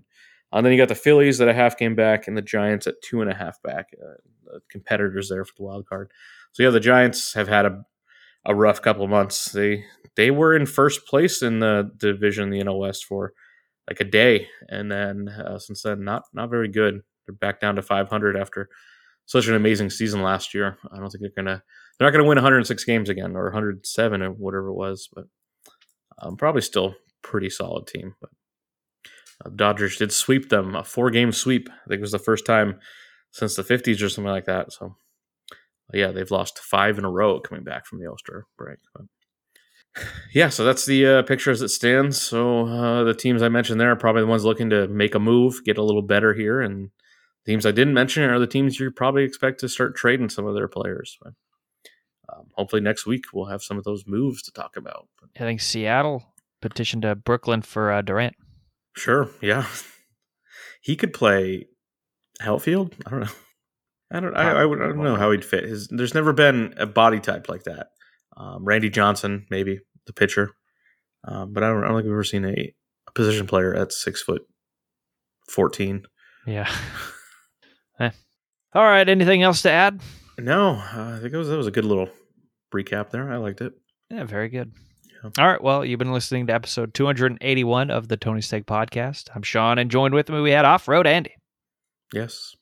uh, 0.52 0.62
then 0.62 0.72
you 0.72 0.78
got 0.78 0.88
the 0.88 0.94
Phillies 0.94 1.40
at 1.40 1.48
a 1.48 1.54
half 1.54 1.76
game 1.76 1.94
back 1.94 2.28
and 2.28 2.36
the 2.36 2.42
Giants 2.42 2.86
at 2.86 3.02
two 3.02 3.20
and 3.20 3.30
a 3.30 3.34
half 3.34 3.60
back. 3.62 3.88
Uh, 4.00 4.58
competitors 4.70 5.28
there 5.28 5.44
for 5.44 5.52
the 5.56 5.64
wild 5.64 5.86
card. 5.86 6.10
So 6.52 6.62
yeah, 6.62 6.70
the 6.70 6.80
Giants 6.80 7.34
have 7.34 7.48
had 7.48 7.66
a 7.66 7.84
a 8.44 8.54
rough 8.54 8.80
couple 8.80 9.04
of 9.04 9.10
months. 9.10 9.52
They 9.52 9.84
they 10.16 10.30
were 10.30 10.56
in 10.56 10.66
first 10.66 11.06
place 11.06 11.42
in 11.42 11.60
the 11.60 11.90
division, 11.96 12.50
the 12.50 12.60
NL 12.60 12.78
West, 12.78 13.04
for 13.04 13.34
like 13.88 14.00
a 14.00 14.04
day, 14.04 14.48
and 14.68 14.90
then 14.90 15.28
uh, 15.28 15.58
since 15.58 15.82
then, 15.82 16.04
not 16.04 16.24
not 16.32 16.50
very 16.50 16.68
good. 16.68 17.00
They're 17.26 17.34
back 17.34 17.60
down 17.60 17.76
to 17.76 17.82
500 17.82 18.36
after 18.36 18.68
such 19.26 19.46
an 19.48 19.54
amazing 19.54 19.90
season 19.90 20.22
last 20.22 20.54
year. 20.54 20.78
I 20.92 20.98
don't 20.98 21.10
think 21.10 21.22
they're 21.22 21.44
gonna 21.44 21.62
they're 21.98 22.06
not 22.06 22.12
gonna 22.12 22.28
win 22.28 22.36
106 22.36 22.84
games 22.84 23.08
again 23.08 23.36
or 23.36 23.44
107 23.44 24.22
or 24.22 24.30
whatever 24.30 24.68
it 24.68 24.74
was, 24.74 25.08
but 25.14 25.24
um, 26.20 26.36
probably 26.36 26.62
still 26.62 26.94
pretty 27.22 27.50
solid 27.50 27.86
team. 27.86 28.14
But 28.20 28.30
uh, 29.44 29.50
Dodgers 29.54 29.96
did 29.96 30.12
sweep 30.12 30.48
them 30.48 30.74
a 30.74 30.84
four 30.84 31.10
game 31.10 31.32
sweep. 31.32 31.68
I 31.68 31.88
think 31.88 31.98
it 31.98 32.00
was 32.00 32.12
the 32.12 32.18
first 32.18 32.46
time 32.46 32.78
since 33.32 33.56
the 33.56 33.62
50s 33.62 34.02
or 34.02 34.08
something 34.08 34.32
like 34.32 34.46
that. 34.46 34.72
So 34.72 34.96
yeah, 35.92 36.10
they've 36.10 36.30
lost 36.30 36.58
five 36.58 36.98
in 36.98 37.04
a 37.04 37.10
row 37.10 37.40
coming 37.40 37.64
back 37.64 37.86
from 37.86 38.00
the 38.00 38.06
All 38.06 38.18
Star 38.18 38.44
break. 38.56 38.78
But, 38.94 39.06
yeah, 40.32 40.48
so 40.48 40.64
that's 40.64 40.86
the 40.86 41.06
uh, 41.06 41.22
picture 41.22 41.50
as 41.50 41.62
it 41.62 41.68
stands. 41.68 42.20
So 42.20 42.66
uh, 42.66 43.04
the 43.04 43.14
teams 43.14 43.42
I 43.42 43.48
mentioned 43.48 43.80
there 43.80 43.90
are 43.90 43.96
probably 43.96 44.22
the 44.22 44.28
ones 44.28 44.44
looking 44.44 44.70
to 44.70 44.88
make 44.88 45.14
a 45.14 45.18
move, 45.18 45.64
get 45.64 45.78
a 45.78 45.82
little 45.82 46.02
better 46.02 46.34
here, 46.34 46.60
and 46.60 46.90
teams 47.46 47.66
I 47.66 47.70
didn't 47.70 47.94
mention 47.94 48.24
are 48.24 48.38
the 48.38 48.46
teams 48.46 48.78
you 48.78 48.90
probably 48.90 49.24
expect 49.24 49.60
to 49.60 49.68
start 49.68 49.96
trading 49.96 50.28
some 50.28 50.46
of 50.46 50.54
their 50.54 50.68
players. 50.68 51.18
But, 51.22 51.32
um, 52.30 52.46
hopefully 52.54 52.82
next 52.82 53.06
week 53.06 53.24
we'll 53.32 53.46
have 53.46 53.62
some 53.62 53.78
of 53.78 53.84
those 53.84 54.04
moves 54.06 54.42
to 54.42 54.52
talk 54.52 54.76
about. 54.76 55.08
I 55.36 55.40
think 55.40 55.60
Seattle 55.60 56.24
petitioned 56.60 57.02
to 57.02 57.14
Brooklyn 57.14 57.62
for 57.62 57.90
uh, 57.90 58.02
Durant. 58.02 58.36
Sure, 58.96 59.30
yeah, 59.40 59.66
he 60.82 60.96
could 60.96 61.12
play 61.12 61.66
outfield. 62.40 62.94
I 63.06 63.10
don't 63.10 63.20
know. 63.20 63.32
I 64.10 64.20
don't. 64.20 64.36
I, 64.36 64.50
I, 64.62 64.64
would, 64.64 64.80
I 64.80 64.86
don't 64.86 65.02
know 65.02 65.16
how 65.16 65.30
he'd 65.30 65.44
fit. 65.44 65.64
His, 65.64 65.88
there's 65.88 66.14
never 66.14 66.32
been 66.32 66.74
a 66.78 66.86
body 66.86 67.20
type 67.20 67.48
like 67.48 67.64
that. 67.64 67.88
Um, 68.36 68.64
Randy 68.64 68.88
Johnson, 68.88 69.46
maybe 69.50 69.80
the 70.08 70.12
pitcher, 70.12 70.50
um, 71.24 71.52
but 71.52 71.62
I 71.62 71.68
don't. 71.68 71.84
I 71.84 71.88
don't 71.88 71.98
think 71.98 72.06
I've 72.06 72.12
ever 72.12 72.24
seen 72.24 72.44
a, 72.44 72.74
a 73.06 73.12
position 73.14 73.46
player 73.46 73.74
at 73.74 73.92
six 73.92 74.22
foot 74.22 74.42
fourteen. 75.48 76.02
Yeah. 76.46 76.70
Eh. 78.00 78.10
All 78.74 78.84
right. 78.84 79.08
Anything 79.08 79.42
else 79.42 79.62
to 79.62 79.70
add? 79.72 80.00
No, 80.38 80.76
uh, 80.76 81.16
I 81.16 81.18
think 81.20 81.34
was, 81.34 81.48
that 81.48 81.56
was 81.56 81.66
a 81.66 81.72
good 81.72 81.84
little 81.84 82.08
recap 82.72 83.10
there. 83.10 83.28
I 83.32 83.38
liked 83.38 83.60
it. 83.60 83.72
Yeah, 84.08 84.22
very 84.22 84.48
good. 84.48 84.70
Yeah. 85.24 85.30
All 85.36 85.48
right. 85.48 85.60
Well, 85.60 85.84
you've 85.84 85.98
been 85.98 86.12
listening 86.12 86.46
to 86.46 86.54
episode 86.54 86.94
281 86.94 87.90
of 87.90 88.06
the 88.06 88.16
Tony 88.16 88.40
Steak 88.40 88.66
podcast. 88.66 89.30
I'm 89.34 89.42
Sean, 89.42 89.78
and 89.78 89.90
joined 89.90 90.14
with 90.14 90.28
me, 90.28 90.40
we 90.40 90.52
had 90.52 90.64
Off 90.64 90.86
Road 90.86 91.08
Andy. 91.08 91.34
Yes. 92.12 92.54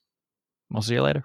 We'll 0.71 0.81
see 0.81 0.95
you 0.95 1.03
later. 1.03 1.23